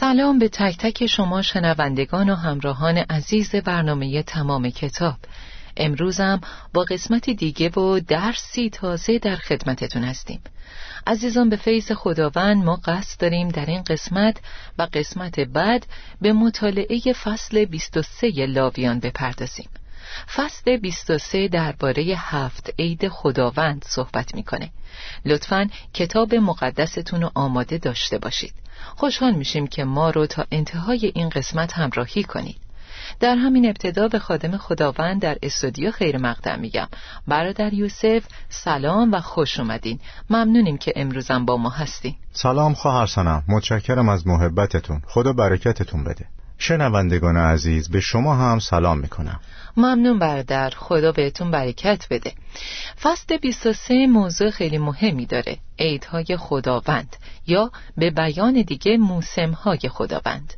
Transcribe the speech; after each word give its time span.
سلام 0.00 0.38
به 0.38 0.48
تک 0.48 0.76
تک 0.78 1.06
شما 1.06 1.42
شنوندگان 1.42 2.30
و 2.30 2.34
همراهان 2.34 2.96
عزیز 2.98 3.54
برنامه 3.54 4.22
تمام 4.22 4.70
کتاب. 4.70 5.16
امروزم 5.76 6.40
با 6.74 6.84
قسمتی 6.84 7.34
دیگه 7.34 7.68
و 7.68 8.00
درسی 8.00 8.70
تازه 8.70 9.18
در 9.18 9.36
خدمتتون 9.36 10.04
هستیم. 10.04 10.40
عزیزان 11.06 11.48
به 11.48 11.56
فیض 11.56 11.92
خداوند 11.92 12.64
ما 12.64 12.76
قصد 12.76 13.20
داریم 13.20 13.48
در 13.48 13.66
این 13.66 13.82
قسمت 13.82 14.36
و 14.78 14.88
قسمت 14.92 15.40
بعد 15.40 15.86
به 16.20 16.32
مطالعه 16.32 17.12
فصل 17.12 17.64
23 17.64 18.46
لاویان 18.46 19.00
بپردازیم. 19.00 19.68
فصل 20.34 20.76
23 20.76 21.48
درباره 21.48 22.02
هفت 22.18 22.70
عید 22.78 23.08
خداوند 23.08 23.84
صحبت 23.88 24.34
می‌کنه. 24.34 24.70
لطفا 25.24 25.68
کتاب 25.94 26.34
مقدستون 26.34 27.22
رو 27.22 27.30
آماده 27.34 27.78
داشته 27.78 28.18
باشید. 28.18 28.54
خوشحال 28.96 29.34
میشیم 29.34 29.66
که 29.66 29.84
ما 29.84 30.10
رو 30.10 30.26
تا 30.26 30.44
انتهای 30.52 31.12
این 31.14 31.28
قسمت 31.28 31.72
همراهی 31.72 32.24
کنید. 32.24 32.56
در 33.20 33.36
همین 33.36 33.66
ابتدا 33.66 34.08
به 34.08 34.18
خادم 34.18 34.56
خداوند 34.56 35.22
در 35.22 35.38
استودیو 35.42 35.90
خیر 35.90 36.18
مقدم 36.18 36.58
میگم. 36.58 36.88
برادر 37.28 37.74
یوسف 37.74 38.24
سلام 38.48 39.12
و 39.12 39.20
خوش 39.20 39.60
اومدین. 39.60 40.00
ممنونیم 40.30 40.78
که 40.78 40.92
امروزم 40.96 41.44
با 41.44 41.56
ما 41.56 41.70
هستین. 41.70 42.14
سلام 42.32 42.74
خواهر 42.74 43.06
سنم. 43.06 43.44
متشکرم 43.48 44.08
از 44.08 44.26
محبتتون. 44.26 45.02
خدا 45.06 45.32
برکتتون 45.32 46.04
بده. 46.04 46.26
شنوندگان 46.58 47.36
عزیز 47.36 47.90
به 47.90 48.00
شما 48.00 48.36
هم 48.36 48.58
سلام 48.58 48.98
می‌کنم. 48.98 49.40
ممنون 49.76 50.18
برادر. 50.18 50.70
خدا 50.76 51.12
بهتون 51.12 51.50
برکت 51.50 52.06
بده. 52.10 52.32
فصل 53.02 53.36
23 53.36 54.06
موضوع 54.06 54.50
خیلی 54.50 54.78
مهمی 54.78 55.26
داره. 55.26 55.56
عیدهای 55.78 56.36
خداوند 56.36 57.16
یا 57.46 57.70
به 57.96 58.10
بیان 58.10 58.62
دیگه 58.62 58.96
موسمهای 58.96 59.80
خداوند. 59.90 60.54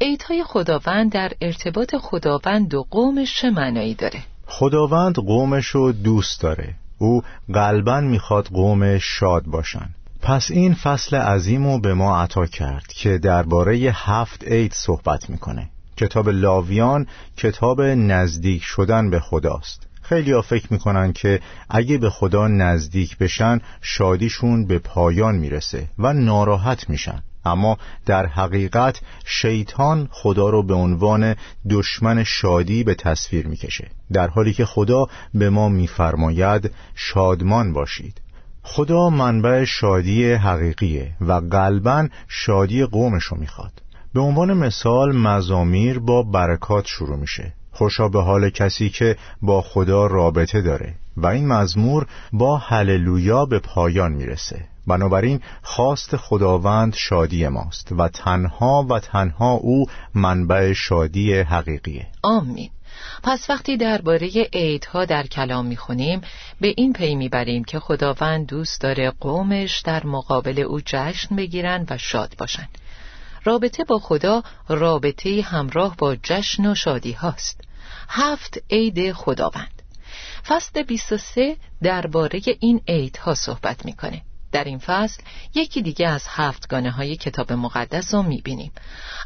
عیدهای 0.00 0.44
خداوند 0.44 1.12
در 1.12 1.32
ارتباط 1.40 1.96
خداوند 1.96 2.74
و 2.74 2.86
قومش 2.90 3.40
چه 3.40 3.50
معنایی 3.50 3.94
داره؟ 3.94 4.20
خداوند 4.46 5.14
قومش 5.14 5.66
رو 5.66 5.92
دوست 5.92 6.40
داره. 6.40 6.74
او 6.98 7.22
قلبا 7.54 8.00
می‌خواد 8.00 8.46
قوم 8.46 8.98
شاد 8.98 9.44
باشن. 9.44 9.88
پس 10.22 10.50
این 10.50 10.74
فصل 10.74 11.16
عظیم 11.16 11.66
رو 11.66 11.80
به 11.80 11.94
ما 11.94 12.22
عطا 12.22 12.46
کرد 12.46 12.86
که 12.86 13.18
درباره 13.18 13.92
هفت 13.94 14.44
عید 14.44 14.72
صحبت 14.72 15.30
می‌کنه. 15.30 15.70
کتاب 15.96 16.28
لاویان 16.28 17.06
کتاب 17.36 17.82
نزدیک 17.82 18.62
شدن 18.62 19.10
به 19.10 19.20
خداست. 19.20 19.86
خیلی 20.02 20.32
ها 20.32 20.42
فکر 20.42 20.72
می‌کنن 20.72 21.12
که 21.12 21.40
اگه 21.70 21.98
به 21.98 22.10
خدا 22.10 22.48
نزدیک 22.48 23.18
بشن 23.18 23.60
شادیشون 23.80 24.66
به 24.66 24.78
پایان 24.78 25.34
می‌رسه 25.34 25.88
و 25.98 26.12
ناراحت 26.12 26.90
میشن. 26.90 27.22
اما 27.44 27.78
در 28.06 28.26
حقیقت 28.26 29.00
شیطان 29.24 30.08
خدا 30.10 30.48
رو 30.48 30.62
به 30.62 30.74
عنوان 30.74 31.34
دشمن 31.70 32.24
شادی 32.24 32.84
به 32.84 32.94
تصویر 32.94 33.46
می‌کشه. 33.46 33.90
در 34.12 34.28
حالی 34.28 34.52
که 34.52 34.64
خدا 34.64 35.06
به 35.34 35.50
ما 35.50 35.68
میفرماید 35.68 36.70
شادمان 36.94 37.72
باشید. 37.72 38.20
خدا 38.62 39.10
منبع 39.10 39.64
شادی 39.64 40.32
حقیقیه 40.32 41.16
و 41.20 41.32
قلبا 41.32 42.08
شادی 42.28 42.84
قومش 42.84 43.24
رو 43.24 43.36
می‌خواد. 43.36 43.72
به 44.14 44.20
عنوان 44.20 44.52
مثال 44.52 45.16
مزامیر 45.16 45.98
با 45.98 46.22
برکات 46.22 46.86
شروع 46.86 47.16
میشه. 47.16 47.52
خوشا 47.72 48.08
به 48.08 48.22
حال 48.22 48.50
کسی 48.50 48.90
که 48.90 49.16
با 49.42 49.62
خدا 49.62 50.06
رابطه 50.06 50.62
داره 50.62 50.94
و 51.16 51.26
این 51.26 51.46
مزمور 51.46 52.06
با 52.32 52.56
هللویا 52.56 53.44
به 53.44 53.58
پایان 53.58 54.12
می‌رسه. 54.12 54.64
بنابراین 54.86 55.40
خواست 55.62 56.16
خداوند 56.16 56.94
شادی 56.94 57.48
ماست 57.48 57.92
و 57.92 58.08
تنها 58.08 58.86
و 58.90 58.98
تنها 58.98 59.52
او 59.52 59.86
منبع 60.14 60.72
شادی 60.72 61.34
حقیقیه. 61.34 62.06
آمین. 62.22 62.70
پس 63.22 63.50
وقتی 63.50 63.76
درباره 63.76 64.30
عیدها 64.52 65.04
در 65.04 65.26
کلام 65.26 65.66
می‌خونیم 65.66 66.20
به 66.60 66.74
این 66.76 66.92
پی 66.92 67.14
می‌بریم 67.14 67.64
که 67.64 67.78
خداوند 67.80 68.46
دوست 68.46 68.80
داره 68.80 69.12
قومش 69.20 69.80
در 69.80 70.06
مقابل 70.06 70.60
او 70.60 70.80
جشن 70.80 71.36
بگیرن 71.36 71.86
و 71.90 71.98
شاد 71.98 72.34
باشن. 72.38 72.68
رابطه 73.44 73.84
با 73.84 73.98
خدا 73.98 74.42
رابطه 74.68 75.42
همراه 75.42 75.96
با 75.96 76.16
جشن 76.16 76.66
و 76.66 76.74
شادی 76.74 77.12
هاست. 77.12 77.60
هفت 78.08 78.58
عید 78.70 79.12
خداوند. 79.12 79.82
فصل 80.46 80.82
23 80.82 81.56
درباره 81.82 82.40
این 82.60 82.80
عیدها 82.88 83.34
صحبت 83.34 83.84
می‌کنه. 83.84 84.22
در 84.52 84.64
این 84.64 84.78
فصل 84.78 85.22
یکی 85.54 85.82
دیگه 85.82 86.08
از 86.08 86.24
هفتگانه 86.28 86.90
های 86.90 87.16
کتاب 87.16 87.52
مقدس 87.52 88.14
رو 88.14 88.22
می‌بینیم. 88.22 88.72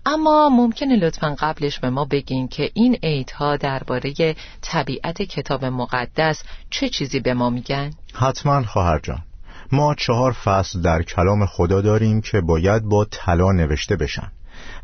اما 0.06 0.48
ممکنه 0.48 0.96
لطفا 0.96 1.36
قبلش 1.38 1.78
به 1.78 1.90
ما 1.90 2.04
بگین 2.04 2.48
که 2.48 2.70
این 2.74 2.94
عیدها 2.94 3.56
درباره 3.56 4.36
طبیعت 4.60 5.22
کتاب 5.22 5.64
مقدس 5.64 6.42
چه 6.70 6.88
چیزی 6.88 7.20
به 7.20 7.34
ما 7.34 7.50
میگن؟ 7.50 7.90
حتما 8.14 8.62
خواهر 8.62 8.98
جان. 8.98 9.27
ما 9.72 9.94
چهار 9.94 10.32
فصل 10.32 10.82
در 10.82 11.02
کلام 11.02 11.46
خدا 11.46 11.80
داریم 11.80 12.20
که 12.20 12.40
باید 12.40 12.82
با 12.82 13.04
طلا 13.04 13.52
نوشته 13.52 13.96
بشن. 13.96 14.32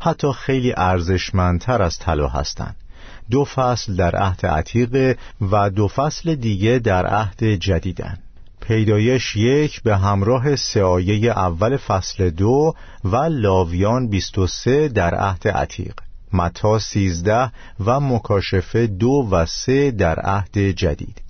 حتی 0.01 0.31
خیلی 0.33 0.73
ارزشمندتر 0.77 1.81
از 1.81 1.99
طلا 1.99 2.27
هستند 2.27 2.75
دو 3.31 3.45
فصل 3.45 3.95
در 3.95 4.15
عهد 4.15 4.45
عتیق 4.45 5.17
و 5.51 5.69
دو 5.69 5.87
فصل 5.87 6.35
دیگه 6.35 6.79
در 6.79 7.05
عهد 7.05 7.43
جدیدن. 7.43 8.17
پیدایش 8.61 9.35
یک 9.35 9.83
به 9.83 9.97
همراه 9.97 10.55
سعایه 10.55 11.31
اول 11.31 11.77
فصل 11.77 12.29
دو 12.29 12.75
و 13.03 13.15
لاویان 13.15 14.07
23 14.07 14.87
در 14.87 15.15
عهد 15.15 15.47
عتیق. 15.47 15.93
متا 16.33 16.79
13 16.79 17.51
و 17.85 17.99
مکاشفه 17.99 18.87
دو 18.87 19.27
و 19.31 19.45
سه 19.45 19.91
در 19.91 20.19
عهد 20.19 20.57
جدید. 20.57 21.24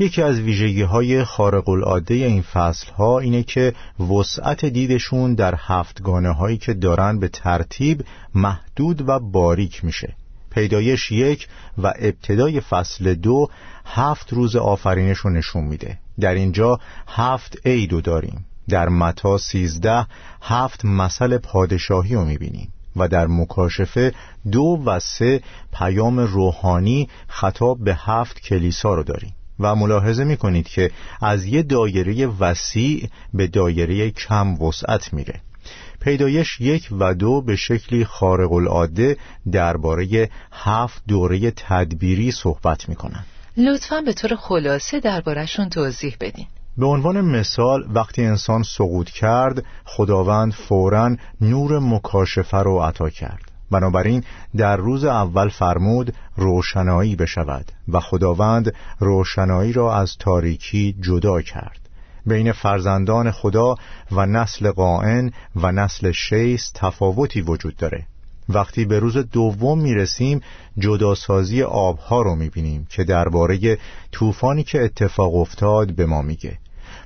یکی 0.00 0.22
از 0.22 0.40
ویژگی 0.40 0.82
های 0.82 1.24
خارق 1.24 1.68
العاده 1.68 2.14
این 2.14 2.42
فصل 2.42 2.92
ها 2.92 3.18
اینه 3.18 3.42
که 3.42 3.72
وسعت 4.10 4.64
دیدشون 4.64 5.34
در 5.34 5.54
هفتگانه 5.58 6.32
هایی 6.32 6.56
که 6.56 6.74
دارن 6.74 7.18
به 7.18 7.28
ترتیب 7.28 8.04
محدود 8.34 9.08
و 9.08 9.18
باریک 9.18 9.84
میشه. 9.84 10.14
پیدایش 10.50 11.12
یک 11.12 11.48
و 11.78 11.92
ابتدای 11.98 12.60
فصل 12.60 13.14
دو 13.14 13.48
هفت 13.84 14.32
روز 14.32 14.56
آفرینش 14.56 15.18
رو 15.18 15.30
نشون 15.30 15.64
میده. 15.64 15.98
در 16.20 16.34
اینجا 16.34 16.78
هفت 17.08 17.66
عیدو 17.66 18.00
داریم. 18.00 18.44
در 18.68 18.88
متا 18.88 19.38
سیزده 19.38 20.06
هفت 20.42 20.84
مسئله 20.84 21.38
پادشاهی 21.38 22.14
رو 22.14 22.24
می‌بینیم 22.24 22.72
و 22.96 23.08
در 23.08 23.26
مکاشفه 23.26 24.12
دو 24.52 24.82
و 24.86 25.00
سه 25.00 25.42
پیام 25.72 26.20
روحانی 26.20 27.08
خطاب 27.28 27.84
به 27.84 27.94
هفت 27.94 28.40
کلیسا 28.40 28.94
رو 28.94 29.02
داریم. 29.02 29.34
و 29.60 29.74
ملاحظه 29.74 30.24
می‌کنید 30.24 30.68
که 30.68 30.90
از 31.22 31.44
یه 31.44 31.62
دایره 31.62 32.26
وسیع 32.26 33.08
به 33.34 33.46
دایره 33.46 34.10
کم 34.10 34.62
وسعت 34.62 35.12
میره. 35.12 35.40
پیدایش 36.00 36.60
یک 36.60 36.88
و 37.00 37.14
دو 37.14 37.40
به 37.40 37.56
شکلی 37.56 38.04
خارق 38.04 38.52
العاده 38.52 39.16
درباره 39.52 40.30
هفت 40.52 41.02
دوره 41.08 41.50
تدبیری 41.50 42.32
صحبت 42.32 42.88
می‌کنن. 42.88 43.24
لطفا 43.56 44.00
به 44.00 44.12
طور 44.12 44.36
خلاصه 44.36 45.00
دربارهشون 45.00 45.68
توضیح 45.68 46.16
بدین. 46.20 46.46
به 46.78 46.86
عنوان 46.86 47.20
مثال 47.20 47.86
وقتی 47.94 48.24
انسان 48.24 48.62
سقوط 48.62 49.10
کرد 49.10 49.64
خداوند 49.84 50.52
فورا 50.52 51.16
نور 51.40 51.78
مکاشفه 51.78 52.56
رو 52.58 52.78
عطا 52.78 53.10
کرد. 53.10 53.47
بنابراین 53.70 54.24
در 54.56 54.76
روز 54.76 55.04
اول 55.04 55.48
فرمود 55.48 56.14
روشنایی 56.36 57.16
بشود 57.16 57.72
و 57.88 58.00
خداوند 58.00 58.74
روشنایی 59.00 59.72
را 59.72 59.96
از 59.96 60.16
تاریکی 60.18 60.96
جدا 61.00 61.42
کرد. 61.42 61.78
بین 62.26 62.52
فرزندان 62.52 63.30
خدا 63.30 63.74
و 64.12 64.26
نسل 64.26 64.70
قائن 64.70 65.32
و 65.56 65.72
نسل 65.72 66.12
شیس 66.12 66.70
تفاوتی 66.74 67.40
وجود 67.40 67.76
داره. 67.76 68.06
وقتی 68.48 68.84
به 68.84 68.98
روز 68.98 69.16
دوم 69.16 69.80
می‌رسیم 69.80 70.40
جداسازی 70.78 71.62
آبها 71.62 72.22
رو 72.22 72.34
می‌بینیم 72.34 72.86
که 72.90 73.04
درباره 73.04 73.78
طوفانی 74.12 74.64
که 74.64 74.84
اتفاق 74.84 75.34
افتاد 75.34 75.94
به 75.94 76.06
ما 76.06 76.22
میگه. 76.22 76.58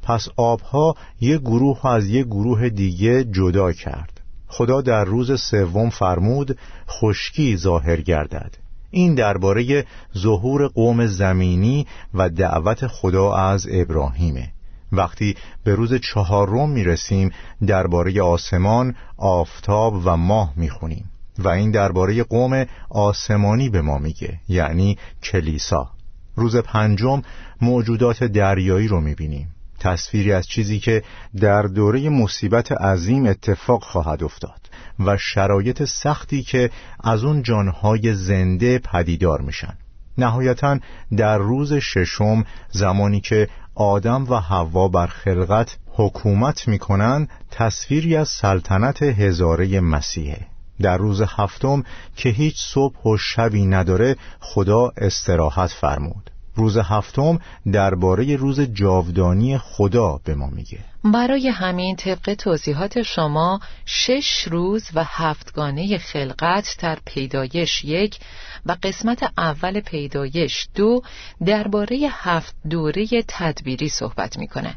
پس 0.02 0.28
آبها 0.36 0.96
یک 1.20 1.40
گروه 1.40 1.86
از 1.86 2.06
یک 2.06 2.26
گروه 2.26 2.68
دیگه 2.68 3.24
جدا 3.24 3.72
کرد. 3.72 4.21
خدا 4.54 4.80
در 4.80 5.04
روز 5.04 5.40
سوم 5.40 5.90
فرمود 5.90 6.58
خشکی 6.88 7.56
ظاهر 7.56 8.00
گردد. 8.00 8.54
این 8.90 9.14
درباره 9.14 9.86
ظهور 10.18 10.66
قوم 10.66 11.06
زمینی 11.06 11.86
و 12.14 12.28
دعوت 12.28 12.86
خدا 12.86 13.32
از 13.32 13.68
ابراهیمه. 13.70 14.52
وقتی 14.92 15.36
به 15.64 15.74
روز 15.74 15.94
چهارم 15.94 16.70
می‌رسیم 16.70 17.30
درباره 17.66 18.22
آسمان 18.22 18.94
آفتاب 19.16 20.02
و 20.04 20.16
ماه 20.16 20.52
می‌خونیم 20.56 21.10
و 21.38 21.48
این 21.48 21.70
درباره 21.70 22.22
قوم 22.22 22.66
آسمانی 22.90 23.68
به 23.68 23.82
ما 23.82 23.98
میگه 23.98 24.40
یعنی 24.48 24.98
کلیسا. 25.22 25.90
روز 26.36 26.56
پنجم 26.56 27.22
موجودات 27.60 28.24
دریایی 28.24 28.88
رو 28.88 29.00
می‌بینیم. 29.00 29.48
تصویری 29.82 30.32
از 30.32 30.46
چیزی 30.46 30.78
که 30.78 31.02
در 31.40 31.62
دوره 31.62 32.08
مصیبت 32.08 32.72
عظیم 32.72 33.26
اتفاق 33.26 33.82
خواهد 33.82 34.24
افتاد 34.24 34.60
و 35.06 35.16
شرایط 35.16 35.84
سختی 35.84 36.42
که 36.42 36.70
از 37.04 37.24
اون 37.24 37.42
جانهای 37.42 38.14
زنده 38.14 38.78
پدیدار 38.78 39.40
میشن. 39.40 39.74
نهایتا 40.18 40.78
در 41.16 41.38
روز 41.38 41.72
ششم 41.74 42.44
زمانی 42.70 43.20
که 43.20 43.48
آدم 43.74 44.26
و 44.30 44.34
حوا 44.34 44.88
بر 44.88 45.06
خلقت 45.06 45.76
حکومت 45.86 46.68
می‌کنن 46.68 47.28
تصویری 47.50 48.16
از 48.16 48.28
سلطنت 48.28 49.02
هزاره 49.02 49.80
مسیحه. 49.80 50.46
در 50.80 50.96
روز 50.96 51.22
هفتم 51.22 51.82
که 52.16 52.28
هیچ 52.28 52.56
صبح 52.58 53.02
و 53.02 53.16
شبی 53.16 53.66
نداره 53.66 54.16
خدا 54.40 54.92
استراحت 54.96 55.70
فرمود. 55.70 56.31
روز 56.54 56.76
هفتم 56.76 57.38
درباره 57.72 58.36
روز 58.36 58.60
جاودانی 58.60 59.58
خدا 59.58 60.20
به 60.24 60.34
ما 60.34 60.46
میگه. 60.46 60.78
برای 61.04 61.48
همین 61.48 61.96
طبق 61.96 62.34
توضیحات 62.34 63.02
شما 63.02 63.60
شش 63.86 64.48
روز 64.50 64.88
و 64.94 65.04
هفتگانه 65.06 65.98
خلقت 65.98 66.76
در 66.78 66.98
پیدایش 67.06 67.84
یک 67.84 68.18
و 68.66 68.76
قسمت 68.82 69.32
اول 69.38 69.80
پیدایش 69.80 70.68
دو 70.74 71.02
درباره 71.46 71.98
هفت 72.10 72.54
دوره 72.70 73.06
تدبیری 73.28 73.88
صحبت 73.88 74.38
می‌کنن. 74.38 74.74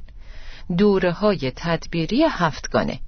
دوره 0.78 1.12
های 1.12 1.52
تدبیری 1.56 2.24
هفتگانه. 2.30 3.00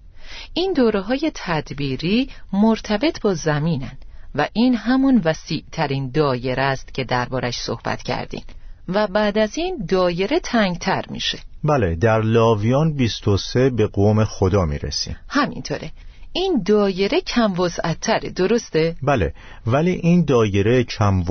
این 0.53 0.73
دوره 0.73 1.01
های 1.01 1.31
تدبیری 1.35 2.29
مرتبط 2.53 3.21
با 3.21 3.33
زمینن 3.33 3.97
و 4.35 4.47
این 4.53 4.75
همون 4.75 5.21
وسیع 5.25 5.63
ترین 5.71 6.11
دایره 6.11 6.63
است 6.63 6.93
که 6.93 7.03
دربارش 7.03 7.57
صحبت 7.57 8.03
کردیم. 8.03 8.43
و 8.87 9.07
بعد 9.07 9.37
از 9.37 9.57
این 9.57 9.85
دایره 9.87 10.39
تنگتر 10.39 11.03
میشه. 11.09 11.39
بله 11.63 11.95
در 11.95 12.21
لاویان 12.21 12.93
23 12.93 13.69
به 13.69 13.87
قوم 13.87 14.23
خدا 14.23 14.65
می‌رسیم. 14.65 15.15
همینطوره. 15.29 15.91
این 16.33 16.63
دایره 16.65 17.21
کم 17.21 17.53
تره 18.01 18.29
درسته؟ 18.29 18.95
بله 19.03 19.33
ولی 19.67 19.91
این 19.91 20.25
دایره 20.25 20.83
کم 20.83 21.23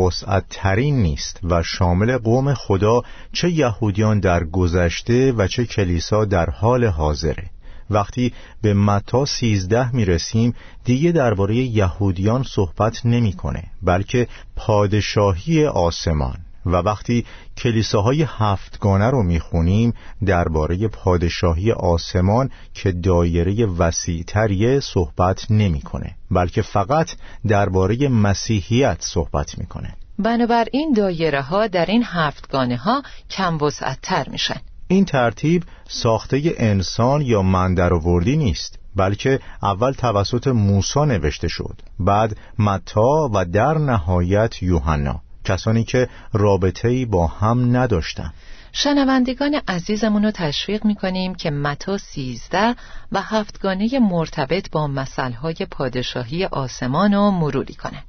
ترین 0.51 1.03
نیست 1.03 1.41
و 1.43 1.63
شامل 1.63 2.19
قوم 2.19 2.55
خدا 2.55 3.03
چه 3.33 3.51
یهودیان 3.51 4.21
در 4.21 4.45
گذشته 4.45 5.33
و 5.33 5.47
چه 5.47 5.65
کلیسا 5.65 6.25
در 6.25 6.51
حال 6.51 6.85
حاضره. 6.85 7.51
وقتی 7.91 8.33
به 8.63 8.75
متا 8.75 9.25
سیزده 9.25 9.97
می 9.97 10.05
رسیم 10.05 10.55
دیگه 10.85 11.13
درباره 11.13 11.57
یهودیان 11.57 12.43
صحبت 12.43 13.07
نمی‌کنه 13.07 13.65
بلکه 13.83 14.29
پادشاهی 14.57 15.67
آسمان. 15.67 16.46
و 16.67 16.71
وقتی 16.71 17.27
کلیساهای 17.57 18.27
هفتگانه 18.29 19.11
رو 19.11 19.23
می‌خونیم 19.23 19.95
درباره 20.27 20.89
پادشاهی 20.89 21.73
آسمان 21.73 22.51
که 22.75 22.93
دایره 22.93 23.67
وسیعتریه 23.67 24.81
صحبت 24.81 25.51
نمی‌کنه 25.51 26.15
بلکه 26.31 26.63
فقط 26.63 27.11
درباره 27.49 28.09
مسیحیت 28.09 28.97
صحبت 29.01 29.59
می‌کنه. 29.59 29.95
بنابراین 30.19 30.93
دایره 30.93 31.43
ها 31.43 31.67
در 31.67 31.87
این 31.87 32.05
هفتگانه 32.07 32.77
ها 32.77 33.03
کم 33.31 33.59
وسعتتر 33.63 34.29
میشن. 34.29 34.61
این 34.89 35.05
ترتیب 35.05 35.65
ساخته 35.89 36.55
انسان 36.59 37.23
یا 37.23 37.43
مندرآوردی 37.43 38.37
نیست 38.37 38.79
بلکه 38.97 39.41
اول 39.63 39.93
توسط 39.93 40.47
موسی 40.47 41.01
نوشته 41.01 41.49
شد 41.49 41.83
بعد 41.99 42.37
متا 42.59 43.31
و 43.35 43.45
در 43.45 43.79
نهایت 43.79 44.63
یوحنا. 44.63 45.23
کسانی 45.47 45.85
که 45.85 46.09
رابطه‌ای 46.33 47.05
با 47.05 47.27
هم 47.27 47.77
نداشتن. 47.77 48.33
شنوندگان 48.73 49.61
عزیزمون 49.69 50.25
رو 50.25 50.31
تشویق 50.31 50.85
می‌کنیم 50.85 51.35
که 51.35 51.51
متا 51.51 51.99
سیزده 51.99 52.75
و 53.13 53.23
هفتگانه 53.23 53.99
مرتبط 53.99 54.71
با 54.71 54.87
مسئله 54.87 55.67
پادشاهی 55.71 56.45
آسمان 56.45 57.15
رو 57.15 57.31
مروری 57.31 57.75
کنن. 57.75 58.03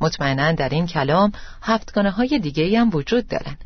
مطمئنا 0.00 0.52
در 0.52 0.68
این 0.68 0.86
کلام 0.86 1.32
هفتگانه 1.62 2.10
های 2.10 2.38
دیگه 2.38 2.80
هم 2.80 2.90
وجود 2.92 3.28
دارن. 3.28 3.56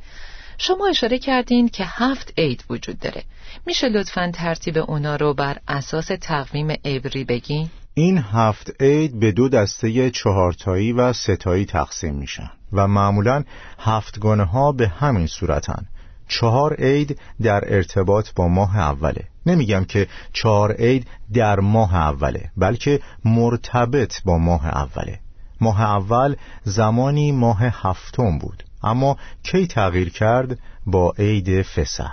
شما 0.58 0.86
اشاره 0.86 1.18
کردین 1.18 1.68
که 1.68 1.84
هفت 1.86 2.32
عید 2.38 2.64
وجود 2.70 2.98
داره. 2.98 3.22
میشه 3.66 3.88
لطفا 3.88 4.30
ترتیب 4.34 4.78
اونا 4.78 5.16
رو 5.16 5.34
بر 5.34 5.56
اساس 5.68 6.10
تقویم 6.20 6.70
عبری 6.70 7.24
بگین؟ 7.24 7.70
این 7.94 8.18
هفت 8.18 8.72
عید 8.80 9.20
به 9.20 9.32
دو 9.32 9.48
دسته 9.48 10.10
چهارتایی 10.10 10.92
و 10.92 11.12
ستایی 11.12 11.64
تقسیم 11.64 12.14
میشن. 12.14 12.50
و 12.72 12.88
معمولا 12.88 13.44
هفتگانه 13.78 14.44
ها 14.44 14.72
به 14.72 14.88
همین 14.88 15.26
صورتن. 15.26 15.86
چهار 16.28 16.74
عید 16.74 17.20
در 17.42 17.74
ارتباط 17.74 18.28
با 18.36 18.48
ماه 18.48 18.78
اوله. 18.78 19.24
نمیگم 19.46 19.84
که 19.84 20.08
چهار 20.32 20.72
عید 20.72 21.06
در 21.32 21.60
ماه 21.60 21.94
اوله 21.94 22.50
بلکه 22.56 23.00
مرتبط 23.24 24.22
با 24.24 24.38
ماه 24.38 24.66
اوله. 24.66 25.18
ماه 25.60 25.82
اول 25.82 26.36
زمانی 26.64 27.32
ماه 27.32 27.62
هفتم 27.62 28.38
بود 28.38 28.62
اما 28.82 29.16
کی 29.42 29.66
تغییر 29.66 30.10
کرد؟ 30.10 30.58
با 30.86 31.14
عید 31.18 31.62
فسح. 31.62 32.10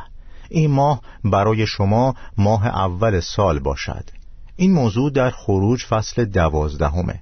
این 0.49 0.71
ماه 0.71 1.01
برای 1.23 1.67
شما 1.67 2.15
ماه 2.37 2.67
اول 2.67 3.19
سال 3.19 3.59
باشد. 3.59 4.09
این 4.55 4.73
موضوع 4.73 5.11
در 5.11 5.29
خروج 5.29 5.85
فصل 5.85 6.25
دوازدهمه. 6.25 7.21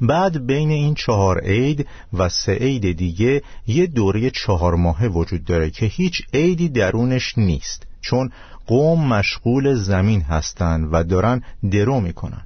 بعد 0.00 0.46
بین 0.46 0.70
این 0.70 0.94
چهار 0.94 1.40
عید 1.40 1.86
و 2.12 2.28
سه 2.28 2.52
عید 2.52 2.96
دیگه 2.96 3.42
یه 3.66 3.86
دوره 3.86 4.30
چهار 4.30 4.74
ماهه 4.74 5.06
وجود 5.06 5.44
داره 5.44 5.70
که 5.70 5.86
هیچ 5.86 6.22
عیدی 6.34 6.68
درونش 6.68 7.38
نیست 7.38 7.86
چون 8.00 8.30
قوم 8.66 9.06
مشغول 9.06 9.74
زمین 9.74 10.22
هستند 10.22 10.88
و 10.92 11.04
دارن 11.04 11.42
درو 11.70 12.00
می‌کنن. 12.00 12.42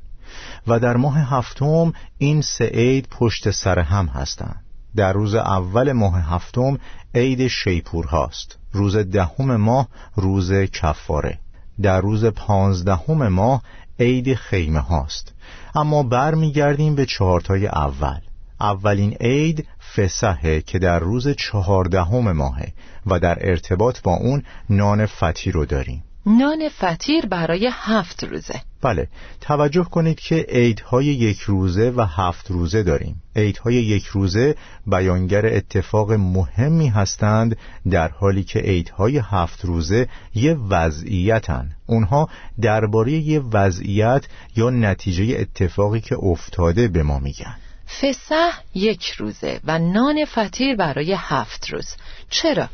و 0.67 0.79
در 0.79 0.97
ماه 0.97 1.19
هفتم 1.19 1.93
این 2.19 2.43
سه 2.43 2.65
عید 2.65 3.09
پشت 3.11 3.51
سر 3.51 3.79
هم 3.79 4.07
هستند 4.07 4.65
در 4.97 5.13
روز 5.13 5.35
اول 5.35 5.93
ماه 5.93 6.35
هفتم 6.35 6.79
عید 7.15 7.47
شیپور 7.47 8.07
هاست. 8.07 8.59
روز 8.73 8.97
دهم 8.97 9.57
ماه 9.57 9.89
روز 10.17 10.53
کفاره. 10.53 11.39
در 11.83 12.01
روز 12.01 12.25
پانزدهم 12.25 13.29
ماه 13.29 13.63
عید 14.01 14.35
خیمه 14.35 14.81
هاست. 14.81 15.35
اما 15.75 16.03
برمیگردیم 16.03 16.95
به 16.95 17.07
چهارتای 17.07 17.67
اول. 17.67 18.21
اولین 18.61 19.17
عید 19.21 19.67
فسحه 19.97 20.61
که 20.61 20.79
در 20.79 20.99
روز 20.99 21.29
چهاردهم 21.29 22.33
ماهه 22.33 22.73
و 23.07 23.19
در 23.19 23.39
ارتباط 23.41 24.01
با 24.03 24.15
اون 24.15 24.43
نان 24.71 25.07
فتی 25.07 25.51
رو 25.51 25.65
داریم. 25.65 26.05
نان 26.27 26.69
فطیر 26.69 27.27
برای 27.27 27.71
هفت 27.73 28.25
روزه. 28.25 28.61
بله 28.83 29.09
توجه 29.41 29.85
کنید 29.85 30.21
که 30.21 30.47
عیدهای 30.49 31.05
یک 31.05 31.41
روزه 31.41 31.93
و 31.97 32.07
هفت 32.07 32.51
روزه 32.51 32.83
داریم. 32.83 33.23
عیدهای 33.37 33.75
یک 33.75 34.05
روزه 34.05 34.55
بیانگر 34.87 35.47
اتفاق 35.47 36.13
مهمی 36.13 36.89
هستند 36.89 37.57
در 37.91 38.09
حالی 38.09 38.45
که 38.45 38.59
عیدهای 38.59 39.19
هفت 39.25 39.65
روزه 39.65 40.09
یه 40.35 40.55
وضعیتن. 40.55 41.71
اونها 41.87 42.29
درباره 42.61 43.13
یه 43.13 43.41
وضعیت 43.41 44.25
یا 44.57 44.71
نتیجه 44.71 45.37
اتفاقی 45.39 46.01
که 46.01 46.17
افتاده 46.17 46.89
به 46.89 47.03
ما 47.03 47.19
میگن. 47.19 47.57
فسح 48.01 48.53
یک 48.75 49.11
روزه 49.11 49.61
و 49.65 49.79
نان 49.79 50.25
فطیر 50.25 50.77
برای 50.77 51.17
هفت 51.19 51.71
روز. 51.71 51.97
چرا؟ 52.31 52.69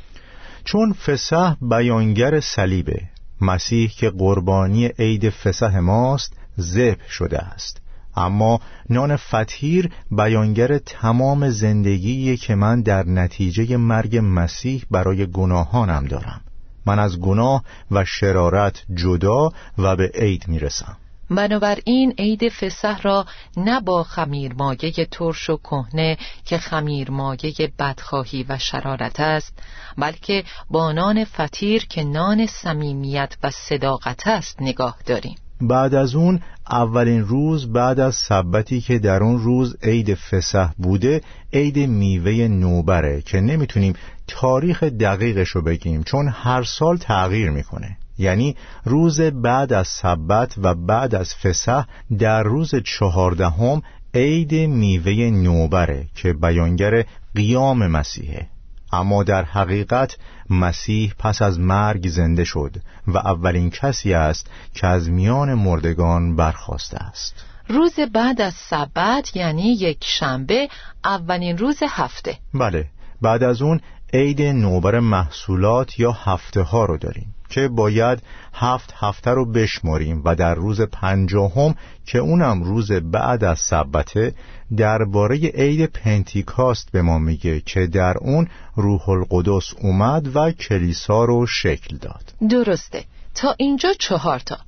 چون 0.65 0.93
فسح 0.93 1.55
بیانگر 1.63 2.41
صلیبه. 2.41 3.03
مسیح 3.41 3.89
که 3.89 4.11
قربانی 4.11 4.87
عید 4.87 5.31
فسح 5.31 5.79
ماست 5.79 6.33
ذبح 6.61 7.09
شده 7.09 7.39
است. 7.39 7.81
اما 8.17 8.61
نان 8.91 9.17
فطیر 9.17 9.91
بیانگر 10.11 10.79
تمام 10.79 11.51
زندگی 11.51 12.37
که 12.37 12.55
من 12.55 12.81
در 12.81 13.07
نتیجه 13.07 13.77
مرگ 13.77 14.21
مسیح 14.23 14.85
برای 14.91 15.27
گناهانم 15.27 16.05
دارم. 16.05 16.41
من 16.87 16.99
از 16.99 17.21
گناه 17.21 17.65
و 17.91 18.05
شرارت 18.05 18.83
جدا 18.95 19.53
و 19.79 19.97
به 19.97 20.11
عید 20.15 20.49
می‌رسم. 20.49 20.97
بنابراین 21.31 22.15
عید 22.19 22.49
فسح 22.49 23.03
را 23.03 23.27
نه 23.57 23.81
با 23.81 24.03
خمیرمایه 24.03 24.93
ترش 25.11 25.51
و 25.51 25.57
کهنه 25.57 26.19
که 26.45 26.59
خمیرمایه 26.59 27.73
بدخواهی 27.79 28.47
و 28.49 28.59
شرارت 28.59 29.21
است 29.21 29.59
بلکه 29.99 30.45
با 30.71 30.93
نان 30.93 31.25
فطیر 31.25 31.87
که 31.87 32.05
نان 32.05 32.47
صمیمیت 32.47 33.37
و 33.43 33.51
صداقت 33.51 34.27
است 34.27 34.63
نگاه 34.63 34.97
داریم. 35.07 35.37
بعد 35.61 35.95
از 35.95 36.15
اون 36.15 36.41
اولین 36.71 37.25
روز 37.25 37.73
بعد 37.73 38.01
از 38.01 38.15
سبتی 38.15 38.81
که 38.81 38.99
در 38.99 39.23
اون 39.23 39.39
روز 39.39 39.77
عید 39.83 40.15
فسح 40.15 40.71
بوده 40.79 41.23
عید 41.53 41.79
میوه 41.79 42.49
نوبره 42.49 43.23
که 43.23 43.41
نمی‌تونیم 43.41 43.95
تاریخ 44.27 44.83
دقیقش 44.83 45.49
رو 45.49 45.63
بگیم 45.63 46.03
چون 46.03 46.29
هر 46.29 46.63
سال 46.63 46.97
تغییر 46.97 47.51
می‌کنه. 47.51 47.97
یعنی 48.19 48.57
روز 48.85 49.21
بعد 49.21 49.73
از 49.73 49.89
سبت 49.89 50.55
و 50.59 50.75
بعد 50.75 51.15
از 51.15 51.35
فسح 51.35 51.85
در 52.19 52.43
روز 52.43 52.75
چهاردهم 52.85 53.83
عید 54.15 54.55
میوه 54.55 55.13
نوبره 55.13 56.07
که 56.15 56.33
بیانگر 56.33 57.05
قیام 57.35 57.87
مسیحه. 57.87 58.47
اما 58.93 59.23
در 59.23 59.45
حقیقت 59.45 60.17
مسیح 60.51 61.13
پس 61.19 61.43
از 61.43 61.61
مرگ 61.61 62.09
زنده 62.09 62.45
شد 62.45 62.77
و 63.07 63.19
اولین 63.19 63.71
کسی 63.71 64.15
است 64.15 64.51
که 64.75 64.87
از 64.87 65.11
میان 65.11 65.55
مردگان 65.55 66.37
برخواسته 66.37 66.97
است. 66.97 67.45
روز 67.69 67.95
بعد 68.15 68.41
از 68.41 68.55
سبت 68.55 69.37
یعنی 69.37 69.73
یک 69.73 70.05
شنبه 70.05 70.69
اولین 71.05 71.59
روز 71.59 71.79
هفته. 71.89 72.39
بله 72.55 72.85
بعد 73.23 73.43
از 73.43 73.63
اون 73.63 73.81
عید 74.13 74.43
نوبر 74.43 75.01
محصولات 75.01 76.01
یا 76.01 76.13
هفته 76.13 76.63
ها 76.63 76.85
رو 76.85 76.97
داریم. 76.97 77.35
که 77.49 77.69
باید 77.69 78.23
هفت 78.55 78.95
هفته 78.97 79.31
رو 79.31 79.53
بشماریم 79.53 80.23
و 80.25 80.35
در 80.35 80.55
روز 80.55 80.81
پنجاهم 80.81 81.75
که 82.07 82.19
اونم 82.19 82.63
روز 82.63 82.93
بعد 82.93 83.45
از 83.45 83.59
سبته 83.59 84.35
درباره 84.77 85.37
عید 85.37 85.85
پنتیکاست 85.85 86.93
به 86.93 87.03
ما 87.03 87.19
میگه 87.19 87.61
که 87.61 87.87
در 87.87 88.19
اون 88.19 88.49
روح 88.77 89.09
القدس 89.09 89.75
اومد 89.81 90.37
و 90.37 90.53
کلیسا 90.53 91.25
رو 91.25 91.47
شکل 91.47 91.97
داد. 91.97 92.51
درسته. 92.51 93.05
تا 93.35 93.55
اینجا 93.59 93.93
چهار 93.99 94.39
تا. 94.39 94.59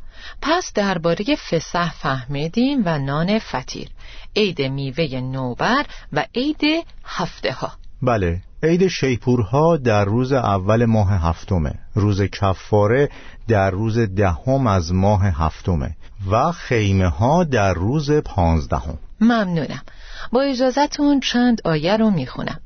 پس 0.43 0.73
درباره 0.75 1.25
فسح 1.51 1.93
فهمیدیم 1.93 2.83
و 2.85 2.99
نان 2.99 3.39
فطیر 3.39 3.89
عید 4.37 4.63
میوه 4.63 5.21
نوبر 5.21 5.87
و 6.13 6.27
عید 6.35 6.63
هفته 7.05 7.53
ها 7.53 7.73
بله. 8.03 8.43
عید 8.63 8.89
شیپورها 8.89 9.77
در 9.77 10.05
روز 10.05 10.33
اول 10.33 10.85
ماه 10.85 11.29
هفتمه 11.29 11.75
روز 11.95 12.23
کفاره 12.23 13.09
در 13.49 13.71
روز 13.71 13.99
دهم 13.99 14.67
از 14.67 14.93
ماه 14.93 15.25
هفتمه 15.25 15.97
و 16.31 16.53
خیمه 16.53 17.09
ها 17.09 17.45
در 17.45 17.75
روز 17.75 18.11
پانزدهم. 18.11 18.99
ممنونم. 19.21 19.83
با 20.33 20.43
اجازتون 20.43 21.21
چند 21.21 21.61
آیه 21.65 21.97
رو 21.97 22.11
می‌خونم. 22.11 22.61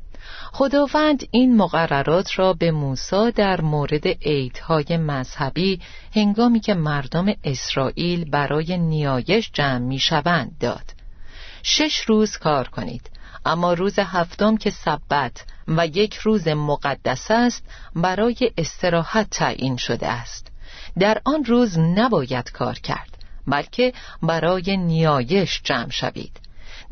خداوند 0.52 1.24
این 1.30 1.56
مقررات 1.56 2.38
را 2.38 2.52
به 2.52 2.70
موسی 2.70 3.30
در 3.34 3.60
مورد 3.60 4.06
عیدهای 4.06 4.96
مذهبی 4.96 5.80
هنگامی 6.14 6.60
که 6.60 6.74
مردم 6.74 7.26
اسرائیل 7.44 8.30
برای 8.30 8.78
نیایش 8.78 9.50
جمع 9.52 9.78
می‌شوند 9.78 10.52
داد. 10.60 10.94
شش 11.62 12.00
روز 12.00 12.36
کار 12.36 12.68
کنید. 12.68 13.10
اما 13.44 13.72
روز 13.72 13.98
هفتم 13.98 14.56
که 14.56 14.70
سبت 14.70 15.44
و 15.68 15.86
یک 15.86 16.14
روز 16.14 16.48
مقدس 16.48 17.30
است 17.30 17.62
برای 17.96 18.52
استراحت 18.58 19.30
تعیین 19.30 19.76
شده 19.76 20.08
است. 20.08 20.46
در 20.98 21.20
آن 21.24 21.44
روز 21.44 21.78
نباید 21.78 22.52
کار 22.52 22.74
کرد 22.74 23.18
بلکه 23.46 23.92
برای 24.22 24.76
نیایش 24.76 25.60
جمع 25.64 25.90
شوید. 25.90 26.40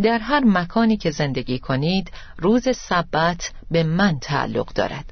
در 0.02 0.18
هر 0.18 0.42
مکانی 0.44 0.97
که 0.97 1.11
زندگی 1.11 1.59
کنید 1.59 2.11
روز 2.38 2.76
سبت 2.76 3.50
به 3.71 3.82
من 3.82 4.18
تعلق 4.18 4.73
دارد. 4.73 5.04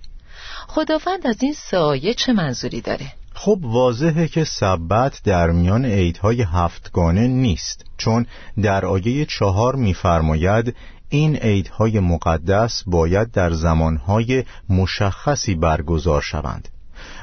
خداوند 0.67 1.27
از 1.27 1.43
این 1.43 1.53
سایه 1.53 2.15
چه 2.15 2.33
منظوری 2.33 2.81
داره؟ 2.81 3.13
خب 3.35 3.59
واضحه 3.63 4.29
که 4.29 4.45
سبت 4.45 5.21
در 5.25 5.51
میان 5.51 5.85
عیدهای 5.85 6.43
هفتگانه 6.43 7.27
نیست 7.27 7.85
چون 7.97 8.27
در 8.63 8.87
آیه 8.87 9.25
چهار 9.25 9.77
میفرماید 9.77 10.75
این 11.13 11.37
عیدهای 11.37 12.01
مقدس 12.01 12.83
باید 12.87 13.31
در 13.31 13.53
زمانهای 13.53 14.45
مشخصی 14.69 15.55
برگزار 15.55 16.21
شوند. 16.21 16.69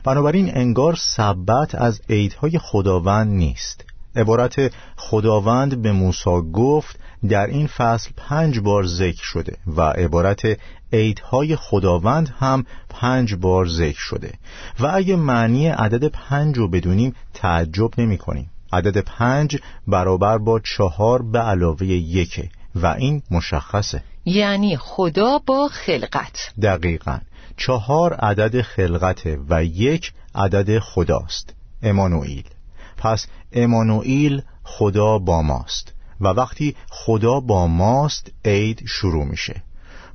بنابراین 0.03 0.57
انگار 0.57 0.95
سبت 0.95 1.75
از 1.75 2.01
عیدهای 2.09 2.59
خداوند 2.59 3.31
نیست. 3.31 3.85
عبارت 4.15 4.71
خداوند 4.95 5.81
به 5.81 5.91
موسی 5.91 6.41
گفت 6.53 6.99
در 7.29 7.47
این 7.47 7.67
فصل 7.67 8.09
پنج 8.17 8.59
بار 8.59 8.85
ذکر 8.85 9.23
شده 9.23 9.57
و 9.67 9.81
عبارت 9.81 10.59
عیدهای 10.93 11.55
خداوند 11.55 12.35
هم 12.39 12.65
پنج 12.89 13.35
بار 13.35 13.67
ذکر 13.67 13.99
شده. 13.99 14.33
و 14.79 14.91
اگه 14.93 15.15
معنی 15.15 15.67
عدد 15.67 16.07
پنج 16.07 16.57
رو 16.57 16.67
بدونیم 16.67 17.15
تعجب 17.33 17.89
نمی 17.97 18.17
کنیم. 18.17 18.49
عدد 18.73 18.97
پنج 18.97 19.57
برابر 19.87 20.37
با 20.37 20.59
چهار 20.59 21.21
به 21.21 21.39
علاوه 21.39 21.87
یکه. 21.87 22.49
و 22.75 22.85
این 22.85 23.23
مشخصه. 23.31 24.03
یعنی 24.25 24.77
خدا 24.77 25.39
با 25.45 25.67
خلقت. 25.67 26.51
دقیقا. 26.61 27.19
چهار 27.57 28.13
عدد 28.13 28.61
خلقته 28.61 29.39
و 29.49 29.63
یک 29.63 30.13
عدد 30.35 30.79
خداست. 30.79 31.53
امانوئیل. 31.83 32.43
پس 32.97 33.27
امانوئیل 33.53 34.41
خدا 34.63 35.19
با 35.19 35.41
ماست. 35.41 35.93
و 36.21 36.27
وقتی 36.27 36.75
خدا 36.89 37.39
با 37.39 37.67
ماست 37.67 38.31
عید 38.45 38.83
شروع 38.87 39.25
میشه. 39.25 39.63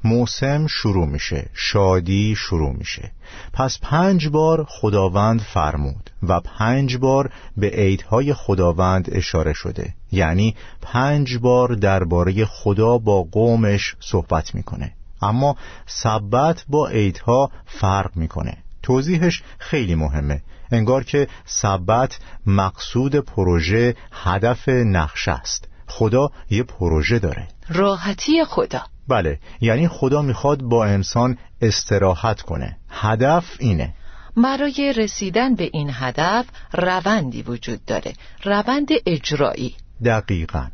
موسم 0.04 0.66
شروع 0.66 1.06
میشه 1.06 1.50
شادی 1.54 2.34
شروع 2.38 2.72
میشه. 2.72 3.12
پس 3.52 3.78
پنج 3.82 4.28
بار 4.28 4.66
خداوند 4.68 5.40
فرمود 5.40 6.10
و 6.22 6.40
پنج 6.40 6.96
بار 6.96 7.32
به 7.56 7.68
عیدهای 7.68 8.34
خداوند 8.34 9.08
اشاره 9.12 9.52
شده. 9.52 9.94
یعنی 10.12 10.56
پنج 10.82 11.38
بار 11.38 11.74
درباره 11.74 12.44
خدا 12.44 12.98
با 12.98 13.22
قومش 13.22 13.96
صحبت 14.00 14.54
می‌کنه. 14.54 14.92
اما 15.22 15.56
سبت 15.86 16.64
با 16.68 16.88
عیدها 16.88 17.50
فرق 17.66 18.10
می‌کنه. 18.16 18.56
توضیحش 18.82 19.42
خیلی 19.58 19.94
مهمه. 19.94 20.42
انگار 20.72 21.04
که 21.04 21.28
سبت 21.44 22.18
مقصود 22.46 23.16
پروژه 23.16 23.96
هدف 24.12 24.68
نقشه 24.68 25.32
است. 25.32 25.68
خدا 25.86 26.30
یه 26.50 26.62
پروژه 26.62 27.18
داره. 27.18 27.48
راحتی 27.68 28.44
خدا. 28.44 28.91
بله 29.08 29.38
یعنی 29.60 29.88
خدا 29.88 30.22
می‌خواد 30.22 30.62
با 30.62 30.84
انسان 30.84 31.38
استراحت 31.62 32.42
کنه. 32.42 32.76
هدف 32.90 33.56
اینه. 33.58 33.94
برای 34.36 34.94
رسیدن 34.96 35.54
به 35.54 35.70
این 35.72 35.90
هدف 35.92 36.46
روندی 36.72 37.42
وجود 37.42 37.84
داره. 37.84 38.12
روند 38.44 38.88
اجرایی. 39.06 39.74
دقیقا. 40.04 40.66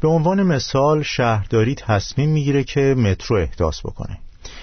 به 0.00 0.08
عنوان 0.08 0.42
مثال 0.42 1.02
شهرداری 1.02 1.74
تصمیم 1.74 2.30
می‌گیره 2.30 2.64
که 2.64 2.80
مترو 2.80 3.36
احداث 3.36 3.80
بکنه. 3.80 4.18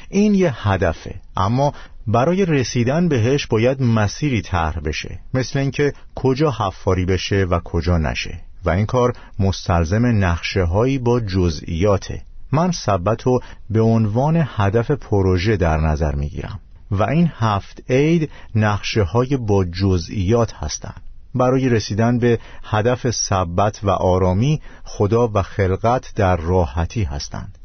این 0.10 0.34
یه 0.34 0.68
هدفه 0.68 1.16
اما 1.38 1.74
برای 2.08 2.46
رسیدن 2.46 3.08
بهش 3.08 3.46
باید 3.46 3.82
مسیری 3.82 4.42
طرح 4.42 4.80
بشه. 4.80 5.20
مثل 5.34 5.60
اینکه 5.60 5.94
کجا 6.16 6.52
حفاری 6.52 7.06
بشه 7.06 7.44
و 7.44 7.60
کجا 7.60 7.98
نشه. 7.98 8.40
و 8.66 8.70
این 8.70 8.86
کار 8.86 9.14
مستلزم 9.40 10.06
نقشه 10.06 10.64
هایی 10.64 10.98
با 10.98 11.20
جزئیاته. 11.20 12.22
من 12.52 12.72
سبت 12.72 13.22
رو 13.24 13.40
به 13.70 13.82
عنوان 13.82 14.48
هدف 14.48 14.92
پروژه 14.92 15.58
در 15.58 15.78
نظر 15.78 16.16
می 16.16 16.30
گیرم 16.30 16.60
و 16.92 17.04
این 17.04 17.32
هفت 17.36 17.82
عید 17.90 18.30
نقشه 18.56 19.04
های 19.04 19.38
با 19.38 19.66
جزئیات 19.66 20.54
هستند. 20.54 21.02
برای 21.36 21.70
رسیدن 21.70 22.20
به 22.20 22.40
هدف 22.64 23.12
سبت 23.12 23.84
و 23.84 23.90
آرامی 23.90 24.62
خدا 24.84 25.32
و 25.34 25.42
خلقت 25.42 26.14
در 26.16 26.36
راحتی 26.36 27.04
هستند. 27.04 27.58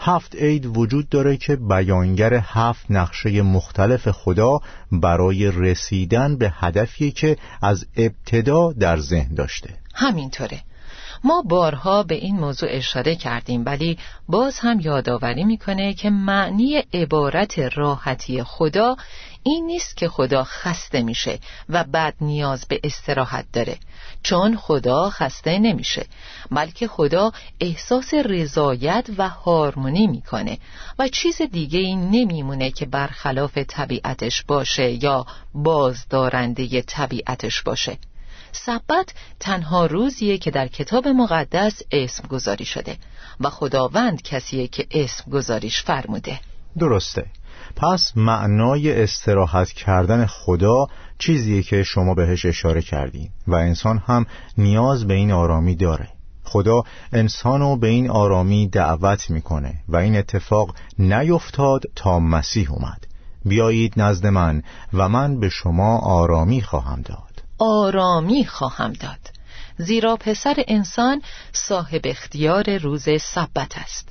هفت 0.00 0.36
عید 0.36 0.76
وجود 0.76 1.08
داره 1.08 1.36
که 1.36 1.56
بیانگر 1.56 2.34
هفت 2.34 2.86
نقشه 2.90 3.42
مختلف 3.42 4.10
خدا 4.10 4.60
برای 4.92 5.50
رسیدن 5.50 6.36
به 6.36 6.52
هدفی 6.54 7.12
که 7.12 7.36
از 7.62 7.86
ابتدا 7.96 8.72
در 8.72 9.00
ذهن 9.00 9.34
داشته. 9.34 9.70
همینطوره. 9.94 10.62
ما 11.24 11.42
بارها 11.42 12.02
به 12.02 12.14
این 12.14 12.36
موضوع 12.36 12.68
اشاره 12.72 13.16
کردیم 13.16 13.62
ولی 13.66 13.98
باز 14.28 14.58
هم 14.58 14.80
یادآوری 14.80 15.44
می‌کنه 15.44 15.94
که 15.94 16.10
معنی 16.10 16.76
عبارت 16.76 17.58
راحتی 17.58 18.42
خدا 18.42 18.96
این 19.42 19.66
نیست 19.66 19.96
که 19.96 20.08
خدا 20.08 20.44
خسته 20.44 21.02
میشه 21.02 21.38
و 21.68 21.84
بعد 21.84 22.14
نیاز 22.20 22.66
به 22.68 22.80
استراحت 22.84 23.44
داره 23.52 23.76
چون 24.22 24.56
خدا 24.56 25.10
خسته 25.10 25.58
نمیشه 25.58 26.06
بلکه 26.50 26.88
خدا 26.88 27.32
احساس 27.60 28.14
رضایت 28.14 29.06
و 29.18 29.28
هارمونی 29.28 30.06
می‌کنه 30.06 30.58
و 30.98 31.08
چیز 31.08 31.42
دیگه 31.42 31.78
این 31.78 32.10
نمیمونه 32.10 32.70
که 32.70 32.86
برخلاف 32.86 33.58
طبیعتش 33.58 34.42
باشه 34.42 35.04
یا 35.04 35.26
بازدارنده 35.54 36.82
طبیعتش 36.82 37.62
باشه. 37.62 37.98
سبت 38.52 39.14
تنها 39.40 39.86
روزیه 39.86 40.38
که 40.38 40.50
در 40.50 40.68
کتاب 40.68 41.08
مقدس 41.08 41.82
اسم 41.90 42.28
گذاری 42.28 42.64
شده 42.64 42.96
و 43.40 43.50
خداوند 43.50 44.22
کسیه 44.22 44.68
که 44.68 44.86
اسم 44.90 45.30
گذاریش 45.30 45.82
فرموده. 45.82 46.40
درسته. 46.78 47.26
پس 47.76 48.12
معنای 48.16 49.02
استراحت 49.02 49.68
کردن 49.72 50.26
خدا 50.26 50.86
چیزیه 51.18 51.62
که 51.62 51.82
شما 51.82 52.14
بهش 52.14 52.46
اشاره 52.46 52.82
کردین 52.82 53.30
و 53.46 53.54
انسان 53.54 53.98
هم 53.98 54.26
نیاز 54.58 55.06
به 55.06 55.14
این 55.14 55.32
آرامی 55.32 55.76
داره. 55.76 56.08
خدا 56.44 56.82
انسانو 57.12 57.76
به 57.76 57.88
این 57.88 58.10
آرامی 58.10 58.68
دعوت 58.68 59.30
می‌کنه 59.30 59.74
و 59.88 59.96
این 59.96 60.16
اتفاق 60.16 60.74
نیفتاد 60.98 61.82
تا 61.96 62.20
مسیح 62.20 62.72
اومد. 62.72 63.06
بیایید 63.44 63.92
نزد 63.96 64.26
من 64.26 64.62
و 64.92 65.08
من 65.08 65.40
به 65.40 65.48
شما 65.48 65.98
آرامی 65.98 66.62
خواهم 66.62 67.02
داد. 67.02 67.29
آرامی 67.60 68.44
خواهم 68.44 68.92
داد. 68.92 69.18
زیرا 69.78 70.16
پسر 70.16 70.64
انسان 70.68 71.22
صاحب 71.52 72.00
اختیار 72.04 72.78
روز 72.78 73.08
سبت 73.20 73.78
است. 73.78 74.08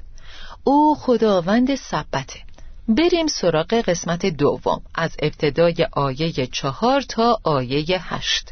او 0.64 0.96
خداوند 1.00 1.76
سبته. 1.76 2.40
بریم 2.88 3.28
سراغ 3.28 3.74
قسمت 3.74 4.26
دوم 4.26 4.82
از 4.96 5.12
ابتدای 5.20 5.88
آیه 5.92 6.32
چهار 6.48 7.02
تا 7.02 7.40
آیه 7.44 8.14
هشت. 8.14 8.50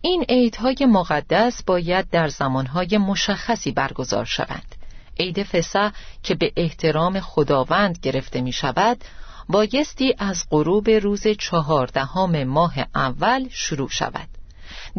این 0.00 0.24
عیدهای 0.28 0.76
مقدس 0.80 1.62
باید 1.62 2.10
در 2.10 2.28
زمانهای 2.28 2.98
مشخصی 2.98 3.72
برگزار 3.72 4.24
شوند. 4.24 4.74
عید 5.20 5.42
فسح 5.42 5.90
که 6.22 6.34
به 6.34 6.52
احترام 6.56 7.20
خداوند 7.20 7.98
گرفته 8.02 8.40
می 8.40 8.52
شود 8.52 9.04
بایستی 9.48 10.14
از 10.18 10.46
غروب 10.50 10.90
روز 10.90 11.28
چهاردهم 11.28 12.44
ماه 12.44 12.74
اول 12.94 13.48
شروع 13.50 13.88
شود. 13.88 14.28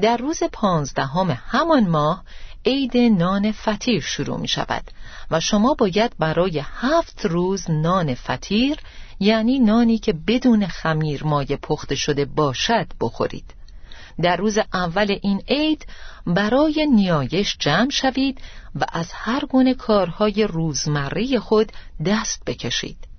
در 0.01 0.17
روز 0.17 0.43
پانزدهم 0.53 1.31
همان 1.47 1.87
ماه 1.87 2.23
عید 2.65 2.97
نان 2.97 3.51
فطیر 3.51 4.01
شروع 4.01 4.39
می 4.39 4.47
شود 4.47 4.83
و 5.31 5.39
شما 5.39 5.73
باید 5.73 6.13
برای 6.19 6.61
هفت 6.65 7.25
روز 7.25 7.69
نان 7.69 8.13
فطیر 8.13 8.77
یعنی 9.19 9.59
نانی 9.59 9.97
که 9.97 10.13
بدون 10.13 10.67
خمیر 10.67 11.23
مایه 11.23 11.57
پخته 11.57 11.95
شده 11.95 12.25
باشد 12.25 12.87
بخورید. 13.01 13.53
در 14.21 14.35
روز 14.35 14.57
اول 14.73 15.17
این 15.21 15.41
عید 15.47 15.85
برای 16.27 16.85
نیایش 16.85 17.57
جمع 17.59 17.89
شوید 17.89 18.41
و 18.75 18.85
از 18.91 19.11
هر 19.13 19.45
گونه 19.45 19.73
کارهای 19.73 20.43
روزمره 20.43 21.39
خود 21.39 21.71
دست 22.05 22.41
بکشید. 22.45 23.12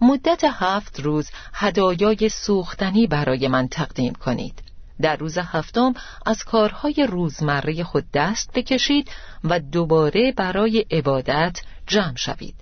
مدت 0.00 0.44
هفت 0.44 1.00
روز 1.00 1.30
هدایای 1.54 2.28
سوختنی 2.28 3.06
برای 3.06 3.48
من 3.48 3.68
تقدیم 3.68 4.14
کنید. 4.14 4.62
در 5.00 5.16
روز 5.16 5.38
هفتم 5.38 5.94
از 6.26 6.44
کارهای 6.44 7.06
روزمره 7.10 7.84
خود 7.84 8.04
دست 8.14 8.52
بکشید 8.54 9.10
و 9.44 9.60
دوباره 9.60 10.32
برای 10.32 10.86
عبادت 10.90 11.60
جمع 11.86 12.16
شوید. 12.16 12.54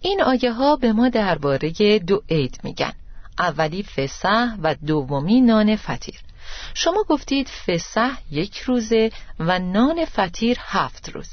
این 0.00 0.22
آیه 0.22 0.52
ها 0.52 0.76
به 0.76 0.92
ما 0.92 1.08
درباره 1.08 1.98
دو 1.98 2.22
عید 2.30 2.60
میگن. 2.62 2.92
اولی 3.38 3.82
فسح 3.82 4.56
و 4.62 4.74
دومی 4.74 5.40
نان 5.40 5.76
فطیر. 5.76 6.20
شما 6.74 7.04
گفتید 7.08 7.48
فسح 7.48 8.10
یک 8.30 8.58
روزه 8.58 9.10
و 9.38 9.58
نان 9.58 10.04
فطیر 10.04 10.56
هفت 10.60 11.08
روز. 11.08 11.30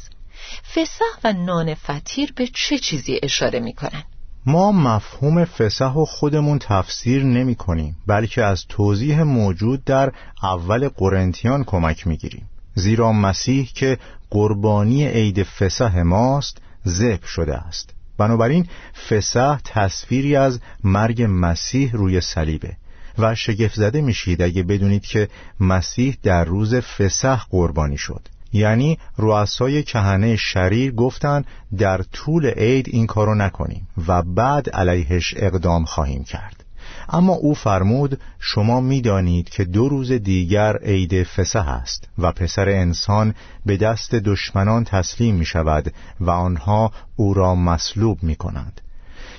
فسح 0.75 1.19
و 1.23 1.33
نان 1.33 1.73
فطیر 1.73 2.33
به 2.35 2.47
چه 2.47 2.79
چیزی 2.79 3.19
اشاره 3.23 3.59
می‌کنن؟ 3.59 4.03
ما 4.45 4.71
مفهوم 4.71 5.45
فسح 5.45 5.93
و 5.93 6.05
خودمون 6.05 6.59
تفسیر 6.59 7.23
نمی 7.23 7.55
کنیم 7.55 7.95
بلکه 8.07 8.43
از 8.43 8.65
توضیح 8.69 9.23
موجود 9.23 9.83
در 9.83 10.11
اول 10.43 10.89
قرنتیان 10.89 11.63
کمک 11.63 12.07
می 12.07 12.17
گیریم. 12.17 12.49
زیرا 12.75 13.11
مسیح 13.11 13.71
که 13.73 13.97
قربانی 14.29 15.07
عید 15.07 15.43
فسح 15.43 16.01
ماست 16.01 16.57
ذبح 16.87 17.25
شده 17.25 17.57
است. 17.57 17.93
بنابراین 18.17 18.67
فسح 19.09 19.59
تصویری 19.65 20.35
از 20.35 20.59
مرگ 20.83 21.25
مسیح 21.29 21.91
روی 21.93 22.21
صلیبه 22.21 22.77
و 23.17 23.35
شگفت 23.35 23.75
زده 23.75 24.01
میشید 24.01 24.41
اگه 24.41 24.63
بدونید 24.63 25.05
که 25.05 25.27
مسیح 25.59 26.17
در 26.23 26.45
روز 26.45 26.75
فسح 26.75 27.43
قربانی 27.49 27.97
شد. 27.97 28.21
یعنی 28.53 28.97
رؤسای 29.17 29.83
کهنه 29.83 30.35
شریر 30.35 30.91
گفتند 30.91 31.45
در 31.77 32.01
طول 32.01 32.45
عید 32.45 32.85
این 32.89 33.07
کارو 33.07 33.35
نکنیم 33.35 33.87
و 34.07 34.21
بعد 34.21 34.69
علیهش 34.69 35.33
اقدام 35.37 35.85
خواهیم 35.85 36.23
کرد. 36.23 36.63
اما 37.09 37.33
او 37.33 37.53
فرمود 37.53 38.19
شما 38.39 38.81
می‌دانید 38.81 39.49
که 39.49 39.63
دو 39.63 39.89
روز 39.89 40.11
دیگر 40.11 40.77
عید 40.77 41.23
فسح 41.23 41.69
است 41.69 42.09
و 42.17 42.31
پسر 42.31 42.69
انسان 42.69 43.35
به 43.65 43.77
دست 43.77 44.15
دشمنان 44.15 44.83
تسلیم 44.83 45.35
می 45.35 45.45
شود 45.45 45.93
و 46.19 46.29
آنها 46.29 46.91
او 47.15 47.33
را 47.33 47.55
مصلوب 47.55 48.23
می 48.23 48.35
کنند 48.35 48.81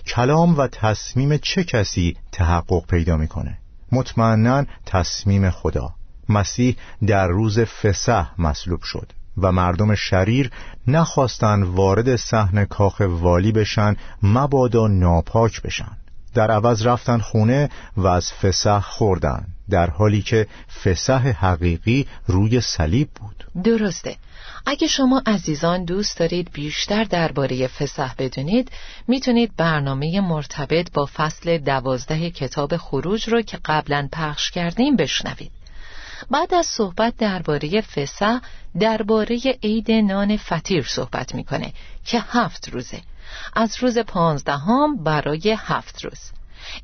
کلام 0.07 0.59
و 0.59 0.67
تصمیم 0.67 1.37
چه 1.37 1.65
کسی 1.65 2.17
تحقق 2.33 2.87
پیدا 2.87 3.17
می‌کنه؟ 3.17 3.59
مطمئنا 3.93 4.65
تصمیم 4.87 5.51
خدا. 5.51 5.95
مسیح 6.29 6.77
در 7.07 7.29
روز 7.29 7.61
فسح 7.61 8.27
مصلوب 8.39 8.83
شد 8.83 9.13
و 9.39 9.53
مردم 9.53 9.95
شریر 9.95 10.51
نخواستند 10.87 11.65
وارد 11.65 12.17
صحن 12.17 12.65
کاخ 12.65 13.01
والی 13.01 13.53
بشن 13.53 13.97
مبادا 14.23 14.87
ناپاک 14.87 15.63
بشن. 15.63 15.97
در 16.35 16.51
عوض 16.51 16.87
رفتن 16.87 17.19
خونه 17.19 17.71
و 17.97 18.07
از 18.07 18.33
فسح 18.33 18.81
خوردن 18.81 19.47
در 19.71 19.91
حالی 19.91 20.23
که 20.23 20.47
فسح 20.85 21.29
حقیقی 21.29 22.07
روی 22.27 22.61
صلیب 22.61 23.09
بود. 23.21 23.65
درسته. 23.65 24.17
اگه 24.67 24.87
شما 24.87 25.23
عزیزان 25.27 25.85
دوست 25.85 26.19
دارید 26.19 26.51
بیشتر 26.53 27.05
درباره 27.05 27.67
فسح 27.67 28.15
بدونید 28.19 28.71
می‌تونید 29.09 29.57
برنامه 29.57 30.21
مرتبط 30.21 30.93
با 30.93 31.09
فصل 31.15 31.59
دوازده 31.59 32.31
کتاب 32.31 32.77
خروج 32.77 33.29
رو 33.29 33.43
که 33.43 33.59
قبلا 33.65 34.09
پخش 34.13 34.51
کردیم 34.51 34.97
بشنوید. 34.97 35.51
بعد 36.31 36.55
از 36.55 36.67
صحبت 36.67 37.17
درباره 37.17 37.81
فسح 37.81 38.39
درباره 38.81 39.39
عید 39.63 39.91
نان 39.91 40.37
فطیر 40.37 40.85
صحبت 40.89 41.35
می‌کنه 41.35 41.73
که 42.05 42.21
هفت 42.29 42.69
روزه. 42.69 43.01
از 43.55 43.77
روز 43.81 43.99
پانزدهم 43.99 45.05
برای 45.05 45.57
هفت 45.59 46.05
روز. 46.05 46.31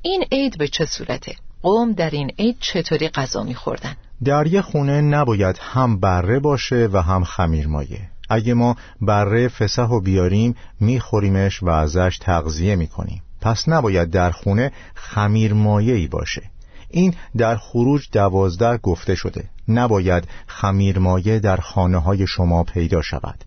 این 0.02 0.24
عید 0.32 0.58
به 0.58 0.68
چه 0.68 0.86
صورته؟ 0.86 1.36
قوم 1.62 1.92
در 1.92 2.10
این 2.10 2.30
عید 2.38 2.56
چطوری 2.60 3.08
غذا 3.08 3.42
میخوردن؟ 3.42 3.96
در 4.24 4.46
یه 4.46 4.62
خونه 4.62 5.00
نباید 5.00 5.58
هم 5.60 6.00
بره 6.00 6.38
باشه 6.38 6.88
و 6.92 7.02
هم 7.02 7.24
خمیر 7.24 7.66
مایه. 7.66 8.10
اگه 8.30 8.54
ما 8.54 8.76
بره 9.00 9.48
فسح 9.48 9.88
و 9.88 10.00
بیاریم 10.00 10.56
میخوریمش 10.80 11.62
و 11.62 11.68
ازش 11.68 12.18
تغذیه 12.20 12.76
می‌کنیم. 12.76 13.22
پس 13.40 13.68
نباید 13.68 14.10
در 14.10 14.30
خونه 14.30 14.72
خمیر 14.94 15.54
ای 15.54 16.06
باشه. 16.06 16.42
این 16.90 17.14
در 17.36 17.56
خروج 17.56 18.08
دوازده 18.12 18.76
گفته 18.76 19.14
شده. 19.14 19.44
نباید 19.68 20.28
خمیرمایه 20.46 21.38
در 21.38 21.56
خانه 21.56 21.98
های 21.98 22.26
شما 22.26 22.64
پیدا 22.64 23.02
شود. 23.02 23.44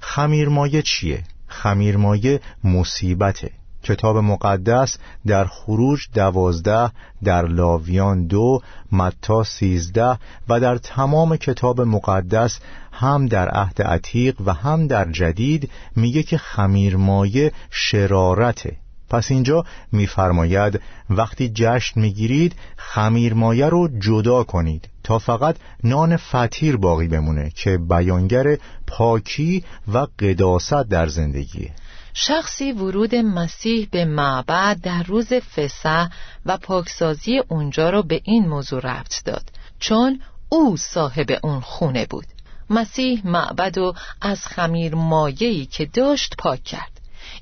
خمیرمایه 0.00 0.82
چیه؟ 0.82 1.22
خمیرمایه 1.46 2.40
مصیبته. 2.64 3.50
کتاب 3.84 4.16
مقدس 4.16 4.98
در 5.26 5.44
خروج 5.44 6.00
دوازده 6.14 6.90
در 7.24 7.46
لاویان 7.46 8.26
دو 8.26 8.60
متا 8.92 9.44
سیزده 9.44 10.18
و 10.48 10.60
در 10.60 10.76
تمام 10.76 11.36
کتاب 11.36 11.80
مقدس 11.80 12.60
هم 12.92 13.26
در 13.26 13.48
عهد 13.48 13.82
عتیق 13.82 14.40
و 14.46 14.52
هم 14.52 14.86
در 14.86 15.10
جدید 15.10 15.70
میگه 15.96 16.22
که 16.22 16.38
خمیرمایه 16.38 17.52
شرارته. 17.70 18.76
پس 19.10 19.30
اینجا 19.30 19.64
میفرماید 19.92 20.80
وقتی 21.10 21.52
جشن 21.54 22.00
می‌گیرید 22.00 22.54
خمیرمایه 22.76 23.66
رو 23.66 23.88
جدا 23.98 24.44
کنید 24.44 24.88
تا 25.02 25.18
فقط 25.18 25.56
نان 25.84 26.16
فطیر 26.16 26.76
باقی 26.76 27.08
بمونه 27.08 27.50
که 27.54 27.78
بیانگر 27.78 28.58
پاکی 28.86 29.64
و 29.92 30.06
قداست 30.18 30.82
در 30.82 31.06
زندگیه 31.06 31.70
شخصی 32.16 32.72
ورود 32.72 33.14
مسیح 33.14 33.88
به 33.90 34.04
معبد 34.04 34.80
در 34.82 35.02
روز 35.02 35.32
فسح 35.32 36.08
و 36.46 36.56
پاکسازی 36.56 37.38
اونجا 37.48 37.90
رو 37.90 38.02
به 38.02 38.20
این 38.24 38.48
موضوع 38.48 38.80
ربط 38.80 39.24
داد. 39.24 39.42
چون 39.78 40.20
او 40.48 40.76
صاحب 40.76 41.38
اون 41.42 41.60
خونه 41.60 42.06
بود. 42.06 42.26
مسیح 42.70 43.20
معبد 43.24 43.78
و 43.78 43.94
از 44.20 44.46
خمیر 44.46 44.94
مایهی 44.94 45.66
که 45.66 45.86
داشت 45.86 46.34
پاک 46.38 46.64
کرد. 46.64 46.93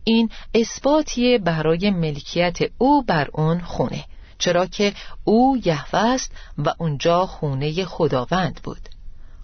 این 0.05 0.31
اثباتیه 0.55 1.39
برای 1.39 1.91
ملکیت 1.91 2.59
او 2.79 3.03
بر 3.03 3.29
اون 3.33 3.61
خونه 3.61 4.05
چرا 4.39 4.67
که 4.67 4.93
او 5.25 5.59
یهوه 5.65 6.01
است 6.01 6.33
و 6.59 6.75
اونجا 6.79 7.27
خونه 7.27 7.85
خداوند 7.85 8.61
بود. 8.63 8.89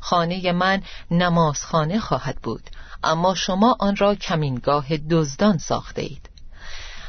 خانه 0.01 0.53
من 0.53 0.83
نمازخانه 1.11 2.01
خواهد 2.01 2.37
بود 2.43 2.63
اما 3.05 3.35
شما 3.35 3.77
آن 3.81 3.97
را 3.97 4.15
کمینگاه 4.15 4.97
دزدان 4.97 5.59
ساخته 5.59 6.03
اید 6.03 6.29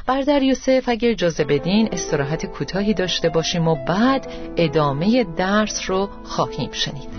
بردر 0.06 0.42
یوسف 0.42 0.84
اگر 0.86 1.10
اجازه 1.10 1.44
بدین 1.44 1.88
استراحت 1.92 2.46
کوتاهی 2.46 2.94
داشته 2.94 3.28
باشیم 3.28 3.68
و 3.68 3.84
بعد 3.84 4.26
ادامه 4.56 5.24
درس 5.24 5.90
رو 5.90 6.10
خواهیم 6.24 6.72
شنید. 6.72 7.10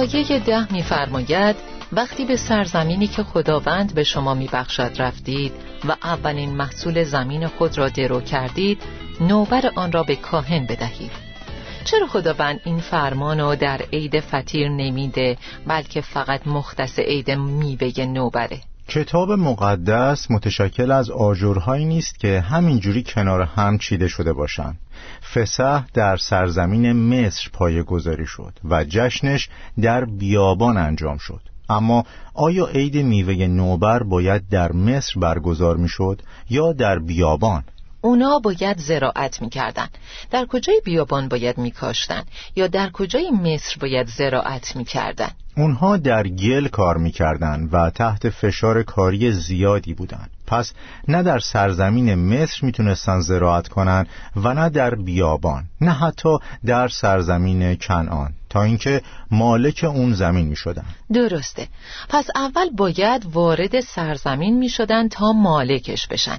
آیه 0.00 0.38
ده 0.38 0.72
میفرماید 0.72 1.56
وقتی 1.92 2.24
به 2.24 2.36
سرزمینی 2.36 3.06
که 3.06 3.22
خداوند 3.22 3.94
به 3.94 4.04
شما 4.04 4.34
میبخشد 4.34 4.92
رفتید 4.98 5.52
و 5.88 5.96
اولین 6.02 6.50
محصول 6.50 7.04
زمین 7.04 7.46
خود 7.46 7.78
را 7.78 7.88
درو 7.88 8.20
کردید 8.20 8.82
نوبر 9.20 9.72
آن 9.76 9.92
را 9.92 10.02
به 10.02 10.16
کاهن 10.16 10.66
بدهید. 10.66 11.10
چرا 11.84 12.06
خداوند 12.06 12.60
این 12.64 12.78
فرمان 12.78 13.38
را 13.38 13.54
در 13.54 13.80
عید 13.92 14.20
فطیر 14.20 14.68
نمیده 14.68 15.38
بلکه 15.66 16.00
فقط 16.00 16.46
مختص 16.46 16.98
عید 16.98 17.30
میوه 17.30 18.04
نوبره؟ 18.04 18.60
کتاب 18.90 19.32
مقدس 19.32 20.30
متشکل 20.30 20.90
از 20.90 21.10
آجرهایی 21.10 21.84
نیست 21.84 22.18
که 22.18 22.40
همینجوری 22.40 23.02
کنار 23.02 23.42
هم 23.42 23.78
چیده 23.78 24.08
شده 24.08 24.32
باشند. 24.32 24.78
فسح 25.34 25.84
در 25.94 26.16
سرزمین 26.16 26.92
مصر 26.92 27.50
پایه 27.52 27.82
گذاری 27.82 28.26
شد 28.26 28.52
و 28.64 28.84
جشنش 28.84 29.48
در 29.82 30.04
بیابان 30.04 30.76
انجام 30.76 31.18
شد 31.18 31.40
اما 31.68 32.04
آیا 32.34 32.66
عید 32.66 32.96
میوه 32.96 33.46
نوبر 33.46 34.02
باید 34.02 34.48
در 34.48 34.72
مصر 34.72 35.20
برگزار 35.20 35.76
می‌شد 35.76 36.22
یا 36.48 36.72
در 36.72 36.98
بیابان 36.98 37.64
اونا 38.00 38.38
باید 38.38 38.78
زراعت 38.78 39.42
می‌کردن. 39.42 39.88
در 40.30 40.46
کجای 40.46 40.82
بیابان 40.84 41.28
باید 41.28 41.58
میکاشتن؟ 41.58 42.22
یا 42.56 42.66
در 42.66 42.90
کجای 42.90 43.30
مصر 43.30 43.76
باید 43.80 44.06
زراعت 44.06 44.76
می‌کردن؟ 44.76 45.30
اونها 45.56 45.96
در 45.96 46.28
گل 46.28 46.68
کار 46.68 46.96
می‌کردن 46.96 47.68
و 47.72 47.90
تحت 47.90 48.30
فشار 48.30 48.82
کاری 48.82 49.32
زیادی 49.32 49.94
بودند. 49.94 50.30
پس 50.50 50.72
نه 51.08 51.22
در 51.22 51.38
سرزمین 51.38 52.14
مصر 52.14 52.66
می‌تونستن 52.66 53.20
زراعت 53.20 53.68
کنن 53.68 54.06
و 54.36 54.54
نه 54.54 54.68
در 54.68 54.94
بیابان 54.94 55.64
نه 55.80 55.92
حتی 55.92 56.38
در 56.66 56.88
سرزمین 56.88 57.76
کنعان 57.76 58.32
تا 58.48 58.62
اینکه 58.62 59.02
مالک 59.30 59.84
اون 59.84 60.12
زمین 60.12 60.46
می 60.48 60.56
شدن. 60.56 60.84
درسته. 61.12 61.68
پس 62.08 62.26
اول 62.34 62.70
باید 62.70 63.26
وارد 63.32 63.80
سرزمین 63.80 64.58
می 64.58 64.68
شدن 64.68 65.08
تا 65.08 65.32
مالکش 65.32 66.06
بشن. 66.06 66.38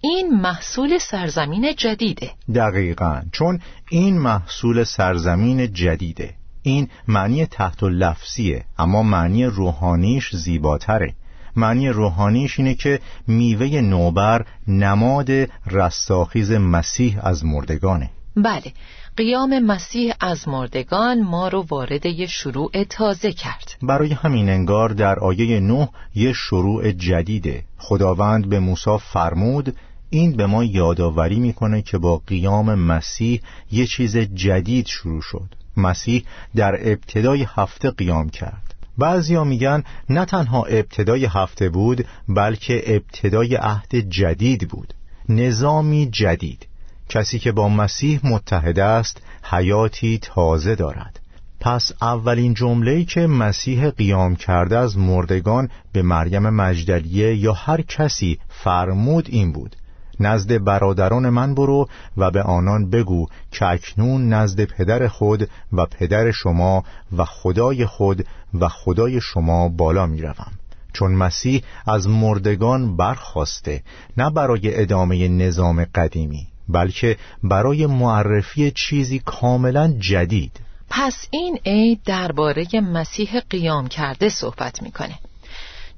این 0.00 0.40
محصول 0.40 0.98
سرزمین 0.98 1.74
جدیده. 1.76 2.30
دقیقا. 2.54 3.22
چون 3.32 3.60
این 3.90 4.18
محصول 4.18 4.84
سرزمین 4.84 5.72
جدیده. 5.72 6.34
این 6.62 6.88
معنی 7.08 7.46
تحت 7.46 7.82
لفظیه 7.82 8.64
اما 8.78 9.02
معنی 9.02 9.44
روحانیش 9.44 10.36
زیباتره. 10.36 11.14
معنی 11.56 11.88
روحانیش 11.88 12.58
اینه 12.58 12.74
که 12.74 13.00
میوه 13.26 13.80
نوبر 13.80 14.46
نماد 14.68 15.30
رستاخیز 15.66 16.52
مسیح 16.52 17.18
از 17.22 17.44
مردگانه. 17.44 18.10
بله 18.36 18.72
قیام 19.16 19.58
مسیح 19.58 20.14
از 20.20 20.48
مردگان 20.48 21.22
ما 21.22 21.48
رو 21.48 21.66
وارد 21.70 22.06
یه 22.06 22.26
شروع 22.26 22.84
تازه 22.84 23.32
کرد. 23.32 23.76
برای 23.82 24.12
همین 24.12 24.48
انگار 24.48 24.88
در 24.88 25.18
آیه 25.18 25.60
نه 25.60 25.88
یه 26.14 26.32
شروع 26.32 26.92
جدیده. 26.92 27.64
خداوند 27.78 28.48
به 28.48 28.58
موسی 28.58 28.98
فرمود 29.12 29.76
این 30.10 30.36
به 30.36 30.46
ما 30.46 30.64
یادآوری 30.64 31.40
می‌کنه 31.40 31.82
که 31.82 31.98
با 31.98 32.22
قیام 32.26 32.74
مسیح 32.74 33.40
یه 33.72 33.86
چیز 33.86 34.16
جدید 34.16 34.86
شروع 34.86 35.22
شد. 35.22 35.54
مسیح 35.76 36.24
در 36.56 36.90
ابتدای 36.92 37.46
هفته 37.56 37.90
قیام 37.90 38.28
کرد. 38.28 38.69
بعضیا 39.00 39.44
میگن 39.44 39.82
نه 40.10 40.24
تنها 40.24 40.64
ابتدای 40.64 41.24
هفته 41.24 41.68
بود 41.68 42.06
بلکه 42.28 42.82
ابتدای 42.86 43.54
عهد 43.54 43.94
جدید 43.96 44.68
بود. 44.68 44.94
نظامی 45.28 46.08
جدید. 46.12 46.66
کسی 47.08 47.38
که 47.38 47.52
با 47.52 47.68
مسیح 47.68 48.20
متحد 48.24 48.78
است 48.78 49.22
حیاتی 49.42 50.18
تازه 50.22 50.74
دارد. 50.74 51.20
پس 51.60 51.92
اولین 52.02 52.54
جمله‌ای 52.54 53.04
که 53.04 53.26
مسیح 53.26 53.90
قیام 53.90 54.36
کرده 54.36 54.78
از 54.78 54.98
مردگان 54.98 55.68
به 55.92 56.02
مریم 56.02 56.48
مجدلیه 56.48 57.36
یا 57.36 57.52
هر 57.52 57.80
کسی 57.82 58.38
فرمود 58.48 59.26
این 59.30 59.52
بود. 59.52 59.76
نزد 60.20 60.64
برادران 60.64 61.28
من 61.28 61.54
برو 61.54 61.88
و 62.16 62.30
به 62.30 62.42
آنان 62.42 62.90
بگو 62.90 63.26
که 63.52 63.66
اکنون 63.66 64.28
نزد 64.28 64.64
پدر 64.64 65.08
خود 65.08 65.48
و 65.72 65.86
پدر 65.86 66.30
شما 66.30 66.84
و 67.16 67.24
خدای 67.24 67.86
خود 67.86 68.26
و 68.60 68.68
خدای 68.68 69.20
شما 69.20 69.68
بالا 69.68 70.06
می 70.06 70.22
روم. 70.22 70.52
چون 70.92 71.12
مسیح 71.12 71.62
از 71.86 72.08
مردگان 72.08 72.96
برخواسته 72.96 73.82
نه 74.16 74.30
برای 74.30 74.80
ادامه 74.80 75.28
نظام 75.28 75.84
قدیمی 75.84 76.46
بلکه 76.68 77.16
برای 77.42 77.86
معرفی 77.86 78.70
چیزی 78.70 79.18
کاملا 79.18 79.94
جدید. 79.98 80.60
پس 80.90 81.26
این 81.30 81.58
عید 81.66 82.00
درباره 82.04 82.66
مسیح 82.74 83.40
قیام 83.40 83.88
کرده 83.88 84.28
صحبت 84.28 84.82
می‌کنه. 84.82 85.18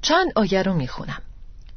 چند 0.01 0.31
آیه 0.35 0.63
رو 0.63 0.73
می‌خونم. 0.73 1.21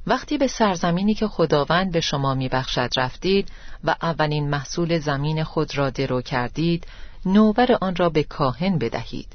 وقتی 0.07 0.39
به 0.39 0.47
سرزمینی 0.47 1.15
که 1.15 1.29
خداوند 1.29 1.93
به 1.93 2.01
شما 2.01 2.35
میبخشد 2.35 2.91
رفتید 2.97 3.49
و 3.85 3.95
اولین 4.03 4.51
محصول 4.51 4.99
زمین 4.99 5.45
خود 5.45 5.79
را 5.79 5.91
درو 5.91 6.23
کردید 6.23 6.87
نوبر 7.27 7.79
آن 7.81 7.97
را 7.97 8.09
به 8.09 8.23
کاهن 8.23 8.79
بدهید. 8.79 9.29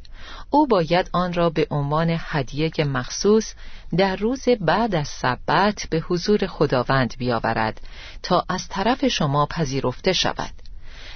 او 0.50 0.68
باید 0.68 1.10
آن 1.14 1.34
را 1.34 1.50
به 1.50 1.68
عنوان 1.70 2.18
هدیه 2.20 2.72
مخصوص 2.80 3.54
در 3.98 4.16
روز 4.16 4.46
بعد 4.62 4.96
از 4.96 5.08
سبت 5.08 5.88
به 5.90 6.00
حضور 6.00 6.48
خداوند 6.48 7.14
بیاورد 7.18 7.82
تا 8.24 8.46
از 8.50 8.68
طرف 8.68 9.08
شما 9.08 9.46
پذیرفته 9.46 10.14
شود. 10.14 10.54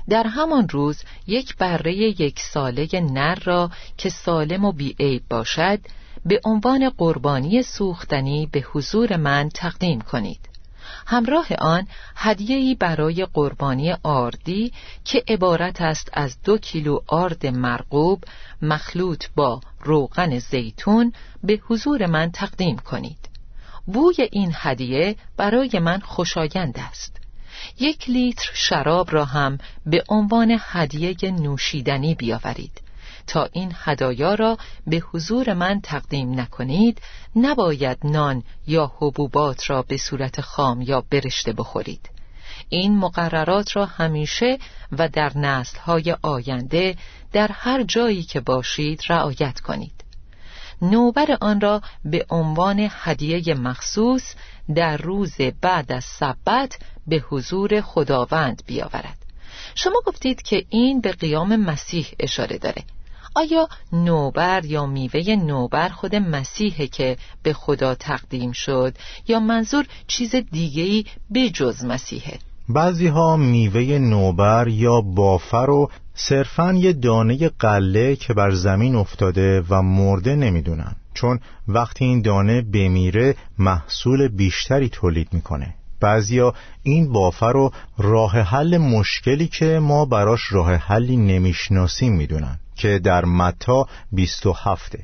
در 0.09 0.23
همان 0.27 0.69
روز 0.69 1.03
یک 1.27 1.55
بره 1.55 1.95
یک 1.95 2.39
ساله 2.39 2.87
نر 2.93 3.35
را 3.35 3.71
که 3.97 4.09
سالم 4.09 4.65
و 4.65 4.71
بیعیب 4.71 5.23
باشد 5.29 5.79
به 6.25 6.41
عنوان 6.45 6.89
قربانی 6.89 7.63
سوختنی 7.63 8.49
به 8.51 8.59
حضور 8.59 9.17
من 9.17 9.49
تقدیم 9.49 10.01
کنید. 10.01 10.39
همراه 11.07 11.47
آن 11.59 11.87
هدیه‌ای 12.15 12.75
برای 12.75 13.27
قربانی 13.33 13.95
آردی 14.03 14.73
که 15.03 15.23
عبارت 15.27 15.81
است 15.81 16.09
از 16.13 16.41
دو 16.43 16.57
کیلو 16.57 16.99
آرد 17.07 17.45
مرغوب 17.45 18.23
مخلوط 18.61 19.25
با 19.35 19.61
روغن 19.81 20.39
زیتون 20.39 21.13
به 21.43 21.59
حضور 21.67 22.05
من 22.05 22.31
تقدیم 22.31 22.77
کنید. 22.77 23.29
بوی 23.87 24.15
این 24.31 24.51
هدیه 24.53 25.15
برای 25.37 25.79
من 25.79 25.99
خوشایند 25.99 26.79
است. 26.89 27.17
یک 27.79 28.09
لیتر 28.09 28.49
شراب 28.53 29.13
را 29.13 29.25
هم 29.25 29.57
به 29.85 30.03
عنوان 30.09 30.57
هدیه 30.59 31.31
نوشیدنی 31.31 32.15
بیاورید. 32.15 32.81
تا 33.27 33.49
این 33.51 33.71
هدایا 33.75 34.35
را 34.35 34.57
به 34.87 34.97
حضور 34.97 35.53
من 35.53 35.81
تقدیم 35.81 36.39
نکنید 36.39 37.01
نباید 37.35 37.97
نان 38.03 38.43
یا 38.67 38.91
حبوبات 38.97 39.69
را 39.69 39.81
به 39.81 39.97
صورت 39.97 40.41
خام 40.41 40.81
یا 40.81 41.03
برشته 41.09 41.53
بخورید. 41.53 42.09
این 42.69 42.97
مقررات 42.97 43.75
را 43.75 43.85
همیشه 43.85 44.57
و 44.91 45.09
در 45.09 45.37
نسلهای 45.37 46.15
آینده 46.21 46.95
در 47.31 47.51
هر 47.51 47.83
جایی 47.83 48.23
که 48.23 48.39
باشید 48.39 49.01
رعایت 49.09 49.59
کنید. 49.59 50.03
نوبر 50.81 51.37
آن 51.41 51.61
را 51.61 51.81
به 52.05 52.25
عنوان 52.29 52.87
هدیه 52.91 53.53
مخصوص 53.53 54.35
در 54.75 54.97
روز 54.97 55.35
بعد 55.61 55.91
از 55.91 56.03
سبت 56.03 56.77
به 57.07 57.23
حضور 57.29 57.81
خداوند 57.81 58.63
بیاورد. 58.65 59.17
شما 59.75 60.01
گفتید 60.05 60.41
که 60.41 60.65
این 60.69 61.01
به 61.01 61.11
قیام 61.11 61.55
مسیح 61.55 62.07
اشاره 62.19 62.57
داره. 62.57 62.83
آیا 63.37 63.67
نوبر 63.93 64.65
یا 64.65 64.85
میوه 64.85 65.35
نوبر 65.35 65.89
خود 65.89 66.15
مسیحه 66.15 66.87
که 66.87 67.17
به 67.43 67.53
خدا 67.53 67.95
تقدیم 67.95 68.51
شد؟ 68.51 68.93
یا 69.27 69.39
منظور 69.39 69.85
چیز 70.07 70.35
دیگهی 70.35 71.05
جز 71.53 71.85
مسیحه؟ 71.85 72.39
بعضی 72.69 73.07
ها 73.07 73.37
میوه 73.37 73.81
نوبر 73.81 74.67
یا 74.67 75.01
بافر 75.01 75.65
رو 75.65 75.91
صرفا 76.13 76.73
یه 76.73 76.93
دانه 76.93 77.49
قله 77.49 78.15
که 78.15 78.33
بر 78.33 78.51
زمین 78.51 78.95
افتاده 78.95 79.63
و 79.69 79.81
مرده 79.81 80.35
نمی‌دونن. 80.35 80.95
چون 81.13 81.39
وقتی 81.67 82.05
این 82.05 82.21
دانه 82.21 82.61
بمیره 82.61 83.35
محصول 83.59 84.27
بیشتری 84.27 84.89
تولید 84.89 85.27
می‌کنه. 85.31 85.73
بعضیا 85.99 86.53
این 86.83 87.13
بافر 87.13 87.51
رو 87.51 87.71
راه 87.97 88.39
حل 88.39 88.77
مشکلی 88.77 89.47
که 89.47 89.79
ما 89.79 90.05
براش 90.05 90.41
راه 90.51 90.73
حلی 90.73 91.17
نمی‌شناسیم 91.17 92.13
می‌دونن. 92.13 92.59
که 92.75 92.99
در 92.99 93.25
متا 93.25 93.87
27 94.11 94.95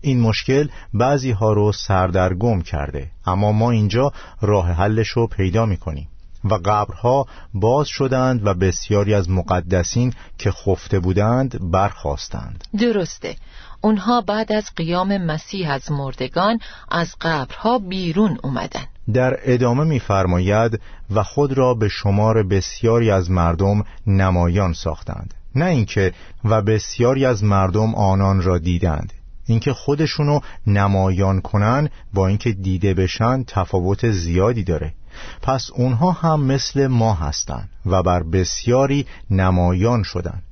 این 0.00 0.20
مشکل 0.20 0.68
بعضی 0.94 1.30
ها 1.30 1.52
رو 1.52 1.72
سردرگم 1.72 2.62
کرده 2.62 3.10
اما 3.26 3.52
ما 3.52 3.70
اینجا 3.70 4.12
راه 4.40 4.70
حلش 4.70 5.08
رو 5.08 5.26
پیدا 5.26 5.66
می‌کنیم 5.66 6.08
و 6.44 6.54
قبرها 6.54 7.26
باز 7.54 7.88
شدند 7.88 8.46
و 8.46 8.54
بسیاری 8.54 9.14
از 9.14 9.30
مقدسین 9.30 10.14
که 10.38 10.50
خفته 10.50 11.00
بودند 11.00 11.70
برخواستند 11.70 12.64
درسته. 12.78 13.36
اونها 13.80 14.20
بعد 14.20 14.52
از 14.52 14.64
قیام 14.76 15.16
مسیح 15.18 15.70
از 15.70 15.92
مردگان 15.92 16.58
از 16.90 17.16
قبرها 17.20 17.78
بیرون 17.78 18.38
اومدن. 18.42 18.84
در 19.12 19.38
ادامه 19.42 19.84
می‌فرماید 19.84 20.80
و 21.10 21.22
خود 21.22 21.52
را 21.52 21.74
به 21.74 21.88
شمار 21.88 22.42
بسیاری 22.42 23.10
از 23.10 23.30
مردم 23.30 23.84
نمایان 24.06 24.72
ساختند. 24.72 25.34
نه 25.56 25.64
اینکه 25.64 26.12
و 26.44 26.62
بسیاری 26.62 27.24
از 27.24 27.44
مردم 27.44 27.94
آنان 27.94 28.42
را 28.42 28.58
دیدند. 28.58 29.12
اینکه 29.46 29.72
خودشونو 29.72 30.40
نمایان 30.66 31.40
کنن 31.40 31.88
با 32.14 32.28
اینکه 32.28 32.52
دیده 32.52 32.94
بشن 32.94 33.44
تفاوت 33.46 34.10
زیادی 34.10 34.64
داره. 34.64 34.94
پس 35.42 35.70
اونها 35.74 36.12
هم 36.12 36.40
مثل 36.40 36.86
ما 36.86 37.14
هستند 37.14 37.68
و 37.86 38.02
بر 38.02 38.22
بسیاری 38.22 39.06
نمایان 39.30 40.02
شدند 40.02 40.42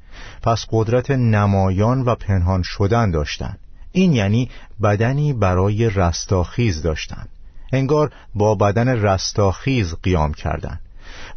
پس 0.43 0.67
قدرت 0.71 1.11
نمایان 1.11 2.03
و 2.03 2.15
پنهان 2.15 2.62
شدن 2.62 3.11
داشتند 3.11 3.59
این 3.93 4.12
یعنی 4.12 4.51
بدنی 4.83 5.33
برای 5.33 5.91
رستاخیز 5.91 6.83
داشتند 6.83 7.29
انگار 7.73 8.12
با 8.35 8.55
بدن 8.55 8.88
رستاخیز 8.88 9.95
قیام 10.03 10.35
کردند 10.35 10.81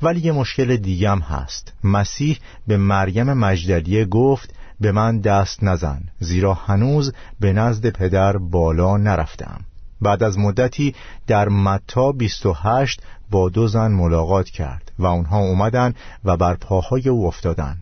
ولی 0.01 0.19
یه 0.19 0.31
مشکل 0.31 0.77
دیگم 0.77 1.19
هست. 1.19 1.73
مسیح 1.83 2.39
به 2.67 2.77
مریم 2.77 3.33
مجدلیه 3.33 4.05
گفت 4.05 4.53
به 4.79 4.91
من 4.91 5.19
دست 5.19 5.63
نزن 5.63 6.01
زیرا 6.19 6.53
هنوز 6.53 7.13
به 7.39 7.53
نزد 7.53 7.89
پدر 7.89 8.37
بالا 8.37 8.97
نرفتم. 8.97 9.61
بعد 10.01 10.23
از 10.23 10.39
مدتی 10.39 10.95
در 11.27 11.49
متا 11.49 12.11
28 12.11 13.01
با 13.31 13.49
دو 13.49 13.67
زن 13.67 13.91
ملاقات 13.91 14.49
کرد 14.49 14.91
و 14.99 15.05
اونها 15.05 15.39
اومدن 15.39 15.93
و 16.25 16.37
بر 16.37 16.53
پاهای 16.55 17.09
او 17.09 17.27
افتادن. 17.27 17.77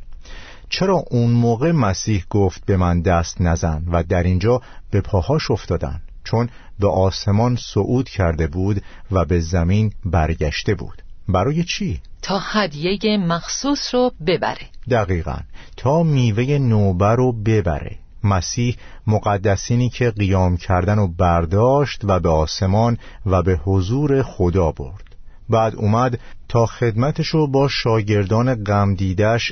چرا 0.69 1.03
اون 1.11 1.31
موقع 1.31 1.71
مسیح 1.71 2.25
گفت 2.29 2.65
به 2.65 2.77
من 2.77 3.01
دست 3.01 3.41
نزن 3.41 3.83
و 3.91 4.03
در 4.03 4.23
اینجا 4.23 4.61
به 4.91 5.01
پاهاش 5.01 5.51
افتادن؟ 5.51 6.01
چون 6.23 6.49
به 6.79 6.87
آسمان 6.87 7.55
صعود 7.55 8.09
کرده 8.09 8.47
بود 8.47 8.83
و 9.11 9.25
به 9.25 9.39
زمین 9.39 9.93
برگشته 10.05 10.75
بود. 10.75 11.03
برای 11.27 11.63
چی؟ 11.63 12.01
تا 12.21 12.39
هدیه 12.39 13.17
مخصوص 13.17 13.95
رو 13.95 14.11
ببره. 14.27 14.67
دقیقا. 14.89 15.37
تا 15.77 16.03
میوه 16.03 16.57
نوبر 16.57 17.15
رو 17.15 17.31
ببره. 17.31 17.97
مسیح 18.23 18.75
مقدسینی 19.07 19.89
که 19.89 20.11
قیام 20.11 20.57
کردن 20.57 20.99
و 20.99 21.07
برداشت 21.07 22.01
و 22.03 22.19
به 22.19 22.29
آسمان 22.29 22.97
و 23.25 23.41
به 23.43 23.55
حضور 23.63 24.23
خدا 24.23 24.71
برد. 24.71 25.15
بعد 25.49 25.75
اومد 25.75 26.19
تا 26.49 26.65
خدمتشو 26.65 27.47
با 27.47 27.67
شاگردان 27.67 28.63
غم 28.63 28.95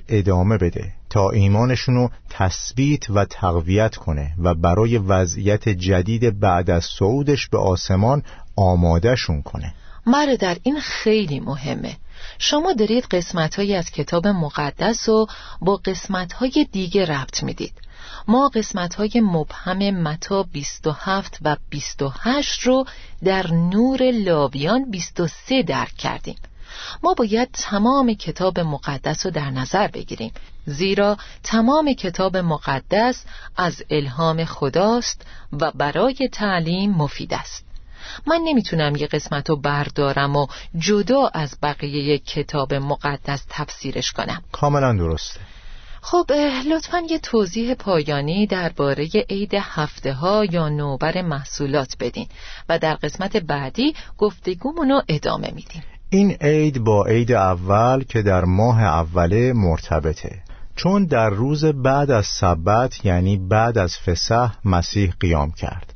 ادامه 0.10 0.58
بده. 0.58 0.94
تا 1.10 1.30
ایمانشونو 1.30 2.08
تثبیت 2.30 3.10
و 3.10 3.26
تقویت 3.26 3.96
کنه 3.96 4.34
و 4.38 4.54
برای 4.54 4.98
وضعیت 4.98 5.70
جدید 5.70 6.40
بعد 6.40 6.70
از 6.70 6.86
صعودش 7.00 7.48
به 7.48 7.58
آسمان 7.58 8.24
آمادهشون 8.56 9.42
کنه. 9.42 9.74
مره 10.06 10.38
در 10.38 10.58
این 10.64 10.80
خیلی 10.80 11.40
مهمه. 11.40 11.98
شما 12.40 12.74
دارید 12.74 13.06
قسمت 13.06 13.60
از 13.60 13.92
کتاب 13.92 14.28
مقدس 14.28 15.10
رو 15.10 15.28
با 15.62 15.76
قسمت 15.76 16.34
های 16.34 16.68
دیگه 16.72 17.06
ربط 17.06 17.44
می‌دید. 17.44 17.74
ما 18.28 18.50
قسمت 18.50 18.96
های 18.96 19.12
مبهم 19.16 19.78
متا 19.78 20.44
27 20.44 21.38
و 21.42 21.58
28 21.70 22.60
رو 22.60 22.86
در 23.24 23.48
نور 23.52 24.12
لاویان 24.12 24.92
23 24.92 25.64
درک 25.64 25.96
کردیم. 25.98 26.36
ما 27.04 27.14
باید 27.14 27.50
تمام 27.54 28.14
کتاب 28.14 28.60
مقدس 28.60 29.26
رو 29.26 29.32
در 29.32 29.50
نظر 29.50 29.88
بگیریم. 29.88 30.32
زیرا 30.66 31.18
تمام 31.44 31.94
کتاب 31.94 32.38
مقدس 32.38 33.26
از 33.58 33.84
الهام 33.90 34.46
خداست 34.46 35.26
و 35.52 35.72
برای 35.72 36.30
تعلیم 36.32 36.92
مفید 36.92 37.34
است. 37.34 37.71
من 38.28 38.42
نمی‌تونم 38.46 38.96
یه 38.96 39.08
قسمت 39.08 39.50
رو 39.50 39.56
بردارم 39.56 40.36
و 40.36 40.48
جدا 40.78 41.28
از 41.34 41.58
بقیه 41.64 42.18
کتاب 42.18 42.74
مقدس 42.74 43.46
تفسیرش 43.50 44.12
کنم. 44.12 44.44
کاملا 44.52 44.94
درسته. 44.94 45.40
خب 46.02 46.32
لطفا 46.72 47.02
یه 47.10 47.20
توضیح 47.20 47.74
پایانی 47.74 48.48
درباره 48.48 49.08
عید 49.30 49.54
هفته 49.54 50.14
ها 50.14 50.46
یا 50.46 50.70
نوبر 50.70 51.22
محصولات 51.22 51.96
بدین 52.00 52.28
و 52.70 52.80
در 52.80 52.94
قسمت 52.94 53.38
بعدی 53.38 53.96
گفتگومونو 54.18 55.02
ادامه 55.08 55.52
میدیم. 55.56 55.84
این 56.10 56.32
عید 56.32 56.84
با 56.84 57.06
عید 57.06 57.32
اول 57.32 58.04
که 58.04 58.22
در 58.22 58.46
ماه 58.46 58.84
اوله 58.84 59.54
مرتبطه. 59.54 60.44
چون 60.76 61.06
در 61.06 61.30
روز 61.30 61.66
بعد 61.66 62.12
از 62.12 62.26
سبت 62.26 63.06
یعنی 63.06 63.38
بعد 63.38 63.78
از 63.78 63.98
فسح 63.98 64.52
مسیح 64.66 65.14
قیام 65.20 65.52
کرد. 65.52 65.91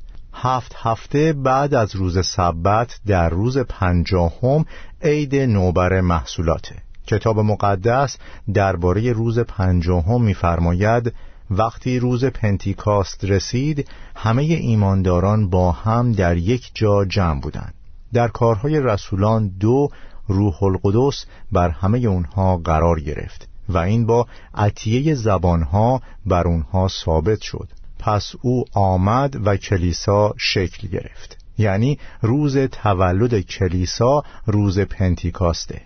هفت 0.45 0.75
هفته 0.77 1.33
بعد 1.33 1.73
از 1.73 1.95
روز 1.95 2.25
سبت 2.25 2.99
در 3.07 3.29
روز 3.29 3.57
پنجاهم 3.57 4.65
عید 5.01 5.35
نوبر 5.35 6.01
محصولاته. 6.01 6.75
کتاب 7.07 7.39
مقدس 7.39 8.17
درباره 8.53 9.13
روز 9.13 9.39
پنجاهم 9.39 10.23
می‌فرماید 10.23 11.13
وقتی 11.49 11.99
روز 11.99 12.25
پنتیکاست 12.25 13.23
رسید 13.23 13.89
همه 14.15 14.43
ایمانداران 14.43 15.49
با 15.49 15.71
هم 15.71 16.11
در 16.11 16.37
یک 16.37 16.71
جا 16.73 17.05
جمع 17.05 17.41
بودند. 17.41 17.73
در 18.13 18.27
کارهای 18.27 18.79
رسولان 18.79 19.47
دو 19.47 19.89
روح 20.27 20.63
القدس 20.63 21.25
بر 21.51 21.69
همه 21.69 21.97
اونها 21.99 22.57
قرار 22.57 22.99
گرفت 22.99 23.47
و 23.69 23.77
این 23.77 24.05
با 24.05 24.27
عطیه 24.53 25.15
زبانها 25.15 26.01
بر 26.25 26.47
اونها 26.47 26.87
ثابت 26.87 27.41
شد. 27.41 27.69
پس 28.05 28.31
او 28.41 28.65
آمد 28.73 29.47
و 29.47 29.57
کلیسا 29.57 30.33
شکل 30.37 30.87
گرفت. 30.87 31.37
یعنی 31.57 31.99
روز 32.21 32.57
تولد 32.57 33.39
کلیسا 33.39 34.23
روز 34.45 34.79
پنتیکاسته. 34.79 35.81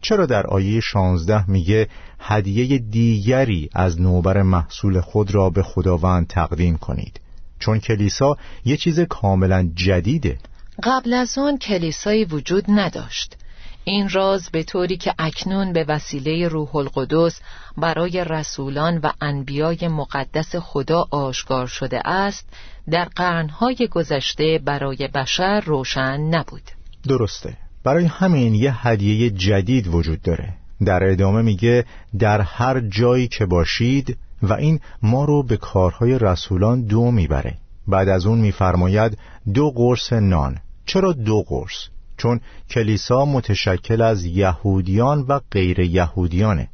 چرا 0.00 0.26
در 0.26 0.46
آیه 0.46 0.80
16 0.80 1.50
میگه 1.50 1.88
هدیه 2.18 2.78
دیگری 2.78 3.70
از 3.72 4.00
نوبر 4.00 4.42
محصول 4.42 5.00
خود 5.00 5.34
را 5.34 5.50
به 5.50 5.62
خداوند 5.62 6.26
تقدیم 6.26 6.76
کنید؟ 6.76 7.20
چون 7.58 7.80
کلیسا 7.80 8.36
یه 8.64 8.76
چیز 8.76 9.00
کاملا 9.00 9.70
جدیده. 9.74 10.38
قبل 10.82 11.14
از 11.14 11.38
آن 11.38 11.58
کلیسایی 11.58 12.24
وجود 12.24 12.64
نداشت. 12.68 13.36
این 13.84 14.08
راز 14.08 14.50
به 14.52 14.62
طوری 14.62 14.96
که 14.96 15.14
اکنون 15.18 15.72
به 15.72 15.84
وسیله 15.88 16.48
روح 16.48 16.76
القدس 16.76 17.40
برای 17.76 18.24
رسولان 18.24 18.98
و 18.98 19.10
انبیای 19.20 19.88
مقدس 19.88 20.56
خدا 20.56 21.06
آشکار 21.10 21.66
شده 21.66 22.08
است 22.08 22.48
در 22.90 23.04
قرنهای 23.04 23.88
گذشته 23.90 24.60
برای 24.64 25.08
بشر 25.14 25.60
روشن 25.60 26.20
نبود. 26.20 26.62
درسته. 27.08 27.56
برای 27.84 28.04
همین 28.04 28.54
یه 28.54 28.86
هدیه 28.88 29.30
جدید 29.30 29.86
وجود 29.86 30.22
داره. 30.22 30.54
در 30.84 31.04
ادامه 31.04 31.42
میگه 31.42 31.84
در 32.18 32.40
هر 32.40 32.80
جایی 32.80 33.28
که 33.28 33.46
باشید 33.46 34.16
و 34.42 34.52
این 34.52 34.80
ما 35.02 35.24
رو 35.24 35.42
به 35.42 35.56
کارهای 35.56 36.18
رسولان 36.18 36.86
دو 36.86 37.10
می‌بره. 37.10 37.54
بعد 37.88 38.08
از 38.08 38.26
اون 38.26 38.38
میفرماید 38.38 39.18
دو 39.54 39.70
قرص 39.70 40.12
نان. 40.12 40.58
چرا 40.86 41.12
دو 41.12 41.42
قرص؟ 41.42 41.88
چون 42.16 42.40
کلیسا 42.70 43.24
متشکل 43.24 44.02
از 44.02 44.24
یهودیان 44.24 45.20
و 45.28 45.40
غیر 45.50 45.80
یهودیانه. 45.80 46.68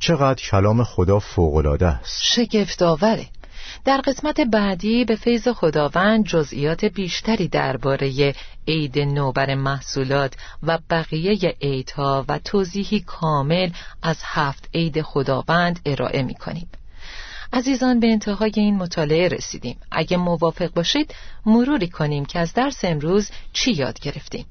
چقدر 0.00 0.42
کلام 0.42 0.84
خدا 0.84 1.18
فوقلاده 1.18 1.86
است. 1.86 2.20
شگفتآوره. 2.22 3.26
در 3.84 4.00
قسمت 4.00 4.40
بعدی 4.40 5.04
به 5.04 5.16
فیض 5.16 5.48
خداوند 5.48 6.24
جزئیات 6.24 6.84
بیشتری 6.84 7.48
درباره 7.48 8.34
عید 8.68 8.98
نوبر 8.98 9.54
محصولات 9.54 10.34
و 10.62 10.78
بقیه 10.90 11.56
عیدها 11.62 12.24
و 12.28 12.38
توضیحی 12.38 13.00
کامل 13.00 13.70
از 14.02 14.18
هفت 14.22 14.68
عید 14.74 15.02
خداوند 15.02 15.80
ارائه 15.86 16.22
می 16.22 16.34
کنیم. 16.34 16.68
عزیزان 17.52 18.00
به 18.00 18.06
انتهای 18.06 18.52
این 18.54 18.76
مطالعه 18.76 19.28
رسیدیم. 19.28 19.76
اگه 19.90 20.16
موافق 20.16 20.72
باشید 20.74 21.14
مروری 21.46 21.88
کنیم 21.88 22.24
که 22.24 22.38
از 22.38 22.54
درس 22.54 22.84
امروز 22.84 23.30
چی 23.52 23.72
یاد 23.72 24.00
گرفتیم. 24.00 24.46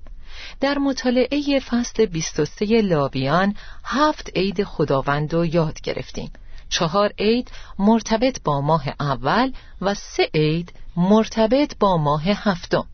در 0.59 0.77
مطالعه 0.77 1.59
فصل 1.59 2.05
23 2.05 2.81
لاویان 2.81 3.55
هفت 3.85 4.31
عید 4.35 4.63
خداوند 4.63 5.33
رو 5.33 5.45
یاد 5.45 5.81
گرفتیم. 5.81 6.31
چهار 6.69 7.13
عید 7.19 7.51
مرتبط 7.79 8.41
با 8.43 8.61
ماه 8.61 8.83
اول 8.99 9.51
و 9.81 9.93
سه 9.93 10.29
عید 10.33 10.73
مرتبط 10.97 11.77
با 11.79 11.97
ماه 11.97 12.23
هفتم. 12.25 12.85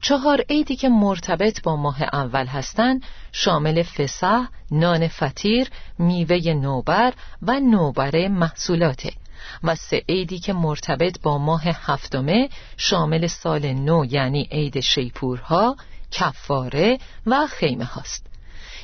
چهار 0.00 0.44
عیدی 0.50 0.76
که 0.76 0.88
مرتبط 0.88 1.62
با 1.62 1.76
ماه 1.76 2.02
اول 2.02 2.46
هستند 2.46 3.02
شامل 3.32 3.82
فسح، 3.82 4.44
نان 4.70 5.08
فطیر، 5.08 5.68
میوه 5.98 6.54
نوبر 6.54 7.12
و 7.42 7.60
نوبر 7.60 8.28
محصولاته. 8.28 9.12
و 9.64 9.74
سه 9.74 10.02
عیدی 10.08 10.38
که 10.38 10.52
مرتبط 10.52 11.20
با 11.22 11.38
ماه 11.38 11.62
هفتمه 11.64 12.48
شامل 12.76 13.26
سال 13.26 13.72
نو 13.72 14.04
یعنی 14.04 14.48
عید 14.52 14.80
شیپورها، 14.80 15.76
کفاره 16.14 16.98
و 17.26 17.46
خیمه 17.46 17.84
هاست. 17.84 18.26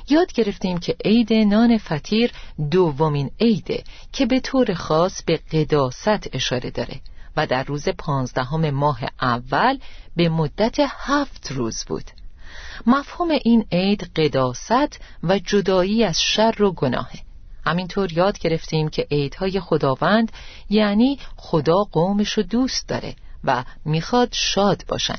یاد 0.08 0.32
گرفتیم 0.32 0.78
که 0.78 0.96
عید 1.04 1.32
نان 1.32 1.78
فطیر 1.78 2.32
دومین 2.70 3.30
عیده 3.40 3.84
که 4.12 4.26
به 4.26 4.40
طور 4.40 4.74
خاص 4.74 5.22
به 5.22 5.40
قداست 5.52 6.34
اشاره 6.34 6.70
داره 6.70 7.00
و 7.36 7.46
در 7.46 7.64
روز 7.64 7.88
پانزدهم 7.88 8.70
ماه 8.70 9.00
اول 9.22 9.78
به 10.16 10.28
مدت 10.28 10.76
هفت 10.80 11.52
روز 11.52 11.84
بود. 11.84 12.04
مفهوم 12.86 13.30
این 13.30 13.66
عید 13.72 14.10
قداست 14.16 15.00
و 15.22 15.38
جدایی 15.38 16.04
از 16.04 16.22
شر 16.22 16.62
و 16.62 16.72
گناهه. 16.72 17.20
همینطور 17.66 18.12
یاد 18.12 18.38
گرفتیم 18.38 18.88
که 18.88 19.06
عیدهای 19.10 19.60
خداوند 19.60 20.32
یعنی 20.70 21.18
خدا 21.36 21.84
قومش 21.92 22.32
رو 22.32 22.42
دوست 22.42 22.88
داره 22.88 23.14
و 23.44 23.64
می‌خواد 23.84 24.28
شاد 24.32 24.84
باشن. 24.88 25.18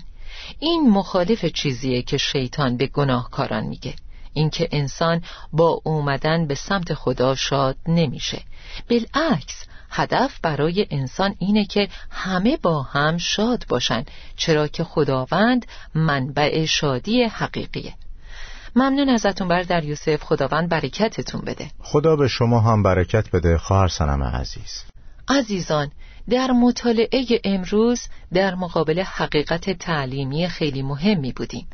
این 0.60 0.90
مخالف 0.90 1.46
چیزیه 1.46 2.02
که 2.02 2.18
شیطان 2.18 2.78
به 2.78 2.88
گناهکاران 2.88 3.64
میگه. 3.64 3.94
اینکه 4.34 4.70
انسان 4.72 5.22
با 5.54 5.82
اومدن 5.84 6.48
به 6.48 6.56
سمت 6.56 6.94
خدا 6.94 7.36
شاد 7.36 7.76
نمیشه. 7.88 8.42
بالعکس 8.90 9.66
هدف 9.90 10.40
برای 10.40 10.88
انسان 10.92 11.36
اینه 11.40 11.66
که 11.66 11.90
همه 12.12 12.58
با 12.58 12.82
هم 12.82 13.18
شاد 13.18 13.66
باشن 13.70 14.06
چرا 14.38 14.68
که 14.68 14.84
خداوند 14.84 15.66
منبع 15.96 16.66
شادی 16.66 17.24
حقیقیه. 17.24 17.94
ممنون 18.76 19.10
ازتون 19.10 19.48
بر 19.48 19.62
در 19.62 19.84
یوسف. 19.84 20.24
خداوند 20.24 20.70
برکتتون 20.70 21.42
بده. 21.42 21.72
خدا 21.80 22.16
به 22.16 22.28
شما 22.28 22.60
هم 22.60 22.84
برکت 22.84 23.32
بده. 23.32 23.58
خواهر 23.58 23.88
سنم 23.88 24.24
عزیز. 24.24 24.84
عزیزان 25.28 25.92
در 26.30 26.52
مطالعه 26.52 27.26
امروز 27.44 28.02
در 28.34 28.56
مقابل 28.56 29.00
حقیقت 29.00 29.70
تعلیمی 29.70 30.48
خیلی 30.48 30.82
مهمی 30.82 31.32
بودیم. 31.32 31.68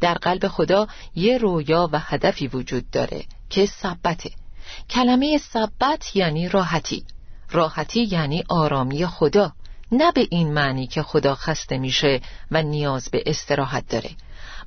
در 0.00 0.14
قلب 0.14 0.48
خدا 0.48 0.86
یه 1.14 1.38
رویا 1.38 1.88
و 1.92 1.98
هدفی 1.98 2.46
وجود 2.46 2.90
داره 2.90 3.24
که 3.50 3.66
سبته 3.66 4.30
کلمه 4.90 5.38
سبت 5.38 6.16
یعنی 6.16 6.48
راحتی. 6.48 7.04
راحتی 7.50 8.08
یعنی 8.10 8.44
آرامی 8.48 9.06
خدا. 9.06 9.52
نه 9.92 10.12
به 10.12 10.26
این 10.30 10.52
معنی 10.52 10.86
که 10.86 11.02
خدا 11.02 11.34
خسته 11.34 11.78
میشه 11.78 12.20
و 12.50 12.62
نیاز 12.62 13.08
به 13.10 13.22
استراحت 13.26 13.88
داره 13.88 14.10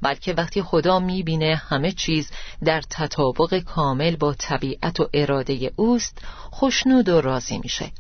بلکه 0.01 0.33
وقتی 0.33 0.61
خدا 0.61 0.99
می‌بینه 0.99 1.55
همه 1.55 1.91
چیز 1.91 2.31
در 2.65 2.81
تطابق 2.89 3.59
کامل 3.59 4.15
با 4.15 4.33
طبیعت 4.33 4.99
و 4.99 5.09
اراده 5.13 5.71
اوست 5.75 6.17
خوشنود 6.51 7.09
و 7.09 7.21
راضی 7.21 7.57
میشه. 7.57 7.91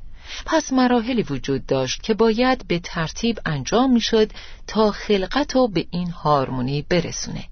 پس 0.45 0.73
مراحلی 0.73 1.23
وجود 1.23 1.65
داشت 1.65 2.03
که 2.03 2.13
باید 2.13 2.67
به 2.67 2.79
ترتیب 2.79 3.39
انجام 3.45 3.93
می‌شد 3.93 4.31
تا 4.67 4.91
خلقت 4.91 5.55
رو 5.55 5.67
به 5.67 5.87
این 5.91 6.09
هارمونی 6.09 6.81
برسونه 6.89 7.43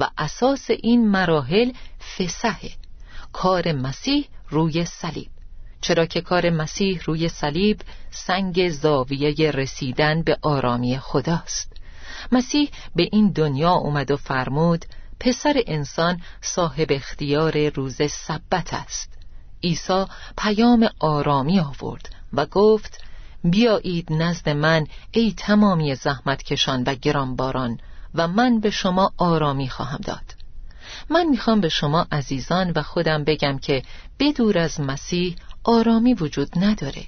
و 0.00 0.10
اساس 0.18 0.70
این 0.70 1.08
مراحل 1.08 1.70
فسحه 2.18 2.70
کار 3.32 3.72
مسیح 3.72 4.28
روی 4.50 4.84
صلیب. 4.84 5.28
چرا 5.80 6.06
که 6.06 6.20
کار 6.20 6.50
مسیح 6.50 7.00
روی 7.04 7.28
صلیب 7.28 7.80
سنگ 8.10 8.68
زاویه 8.68 9.50
رسیدن 9.50 10.22
به 10.22 10.38
آرامی 10.42 10.98
خداست. 10.98 11.72
مسیح 12.32 12.70
به 12.96 13.08
این 13.12 13.30
دنیا 13.30 13.72
اومد 13.72 14.10
و 14.10 14.16
فرمود 14.16 14.84
پسر 15.20 15.62
انسان 15.66 16.20
صاحب 16.40 16.86
اختیار 16.90 17.68
روز 17.68 17.96
سبت 18.10 18.74
است. 18.74 19.15
عیسی 19.66 20.04
پیام 20.38 20.88
آرامی 20.98 21.60
آورد 21.60 22.08
و 22.32 22.46
گفت 22.46 23.00
بیایید 23.44 24.12
نزد 24.12 24.48
من 24.48 24.86
ای 25.10 25.34
تمامی 25.36 25.94
زحمت 25.94 26.42
کشان 26.42 26.82
و 26.86 26.94
گرانباران 26.94 27.78
و 28.14 28.28
من 28.28 28.60
به 28.60 28.70
شما 28.70 29.12
آرامی 29.16 29.68
خواهم 29.68 30.00
داد. 30.04 30.34
من 31.10 31.24
می‌خوام 31.24 31.60
به 31.60 31.68
شما 31.68 32.06
عزیزان 32.12 32.70
و 32.70 32.82
خودم 32.82 33.24
بگم 33.24 33.58
که 33.58 33.82
بدور 34.18 34.58
از 34.58 34.80
مسیح 34.80 35.36
آرامی 35.64 36.14
وجود 36.14 36.48
نداره. 36.56 37.04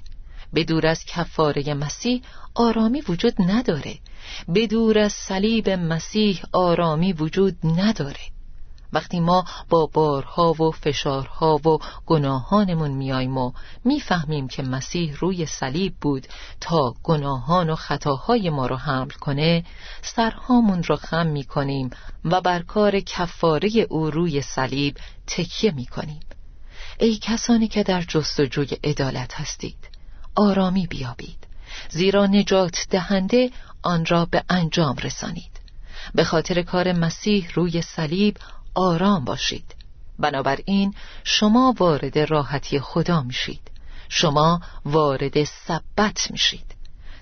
بدور 0.55 0.87
از 0.87 1.05
کفاره 1.05 1.73
مسیح 1.73 2.21
آرامی 2.55 3.01
وجود 3.01 3.33
نداره. 3.39 3.95
بدور 4.55 4.99
از 4.99 5.13
صلیب 5.13 5.69
مسیح 5.69 6.41
آرامی 6.51 7.13
وجود 7.13 7.57
نداره. 7.63 8.38
وقتی 8.93 9.19
ما 9.19 9.45
با 9.69 9.85
بارها 9.85 10.53
و 10.53 10.71
فشارها 10.71 11.55
و 11.55 11.79
گناهانمون 12.05 12.91
میاییم 12.91 13.37
و 13.37 13.51
می‌فهمیم 13.85 14.47
که 14.47 14.63
مسیح 14.63 15.15
روی 15.19 15.45
صلیب 15.45 15.95
بود 16.01 16.27
تا 16.61 16.95
گناهان 17.03 17.69
و 17.69 17.75
خطاهای 17.75 18.49
ما 18.49 18.67
رو 18.67 18.75
حمل 18.75 19.09
کنه 19.09 19.63
سرهامون 20.01 20.83
رو 20.83 20.95
خم 20.95 21.27
می‌کنیم 21.27 21.89
و 22.25 22.41
بر 22.41 22.61
کار 22.61 22.99
کفاره 22.99 23.69
او 23.89 24.11
روی 24.11 24.41
صلیب 24.41 24.97
تکیه 25.27 25.71
می‌کنیم. 25.71 26.19
ای 26.99 27.17
کسانی 27.21 27.67
که 27.67 27.83
در 27.83 28.01
جستجوی 28.01 28.77
عدالت 28.83 29.33
هستید 29.33 29.89
آرامی 30.35 30.87
بیابید. 30.87 31.47
زیرا 31.89 32.25
نجات 32.25 32.85
دهنده 32.89 33.51
آن 33.83 34.05
را 34.05 34.25
به 34.25 34.43
انجام 34.49 34.95
رسانید. 34.95 35.59
به 36.15 36.23
خاطر 36.23 36.61
کار 36.61 36.93
مسیح 36.93 37.49
روی 37.53 37.81
صلیب 37.81 38.37
آرام 38.75 39.25
باشید. 39.25 39.75
بنابراین 40.19 40.93
شما 41.23 41.75
وارد 41.77 42.19
راحتی 42.19 42.79
خدا 42.79 43.21
میشید. 43.21 43.61
شما 44.09 44.61
وارد 44.85 45.43
سبت 45.43 46.31
میشید. 46.31 46.75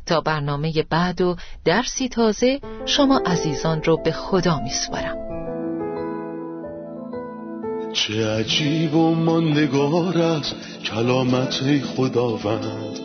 تا 0.06 0.22
برنامه 0.22 0.84
بعد 0.90 1.22
و 1.22 1.36
درسی 1.66 2.10
تازه 2.10 2.60
شما 2.86 3.22
عزیزان 3.26 3.84
رو 3.84 3.98
به 4.04 4.12
خدا 4.12 4.60
میسپارم. 4.60 5.28
چه 7.94 8.28
عجیب 8.28 8.96
و 8.96 9.16
ماندگار 9.16 10.18
است 10.18 10.56
کلامت 10.84 11.82
خداوند. 11.86 13.00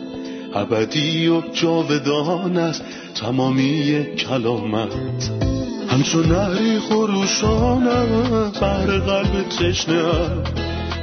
ابدی 0.55 1.27
و 1.27 1.41
جاودان 1.41 2.57
است 2.57 2.83
تمامی 3.15 4.05
کلامت. 4.15 5.52
همچون 5.93 6.25
نهری 6.25 6.79
خروشانم 6.79 8.51
بر 8.61 8.85
قلب 8.85 9.49
تشنه. 9.49 10.03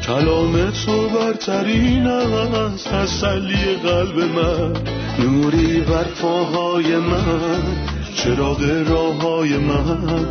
کلام 0.07 0.71
تو 0.71 1.09
برترین 1.09 2.07
است 2.07 2.89
تسلی 2.89 3.77
قلب 3.85 4.19
من. 4.19 4.73
نوری 5.19 5.81
بر 5.81 6.05
پاهای 6.05 6.97
من 6.97 7.63
چراغ 8.17 8.85
راه 8.89 9.15
های 9.15 9.57
من. 9.57 10.27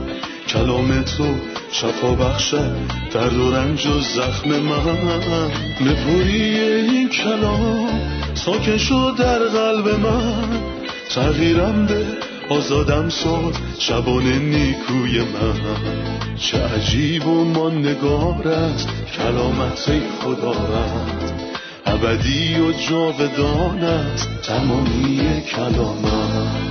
کلام 0.48 1.02
تو 1.02 1.36
شفا 1.72 2.12
بخشد 2.12 2.76
درد 3.14 3.38
و 3.38 3.52
رنج 3.52 3.88
و 3.88 4.00
زخم 4.00 4.50
من. 4.50 5.52
نپوری 5.82 6.60
این 6.60 7.10
کلام 7.10 8.02
ساکن 8.34 8.78
شد 8.78 9.16
در 9.18 9.40
قلب 9.40 9.88
من. 9.88 10.50
تغییرم 11.10 11.86
به 11.86 12.29
آزادم 12.50 13.10
ساد 13.10 13.58
شبان 13.80 14.24
نیکوی 14.24 15.20
من. 15.20 16.36
چه 16.36 16.64
عجیب 16.64 17.28
و 17.28 17.46
ماندگار 17.46 18.48
است 18.48 18.90
کلامت 19.18 19.92
خداوند 20.22 21.32
ابدی 21.86 22.60
و 22.60 22.72
جاودان 22.72 23.84
است 23.84 24.30
تمامی 24.44 25.42
کلامت 25.42 26.69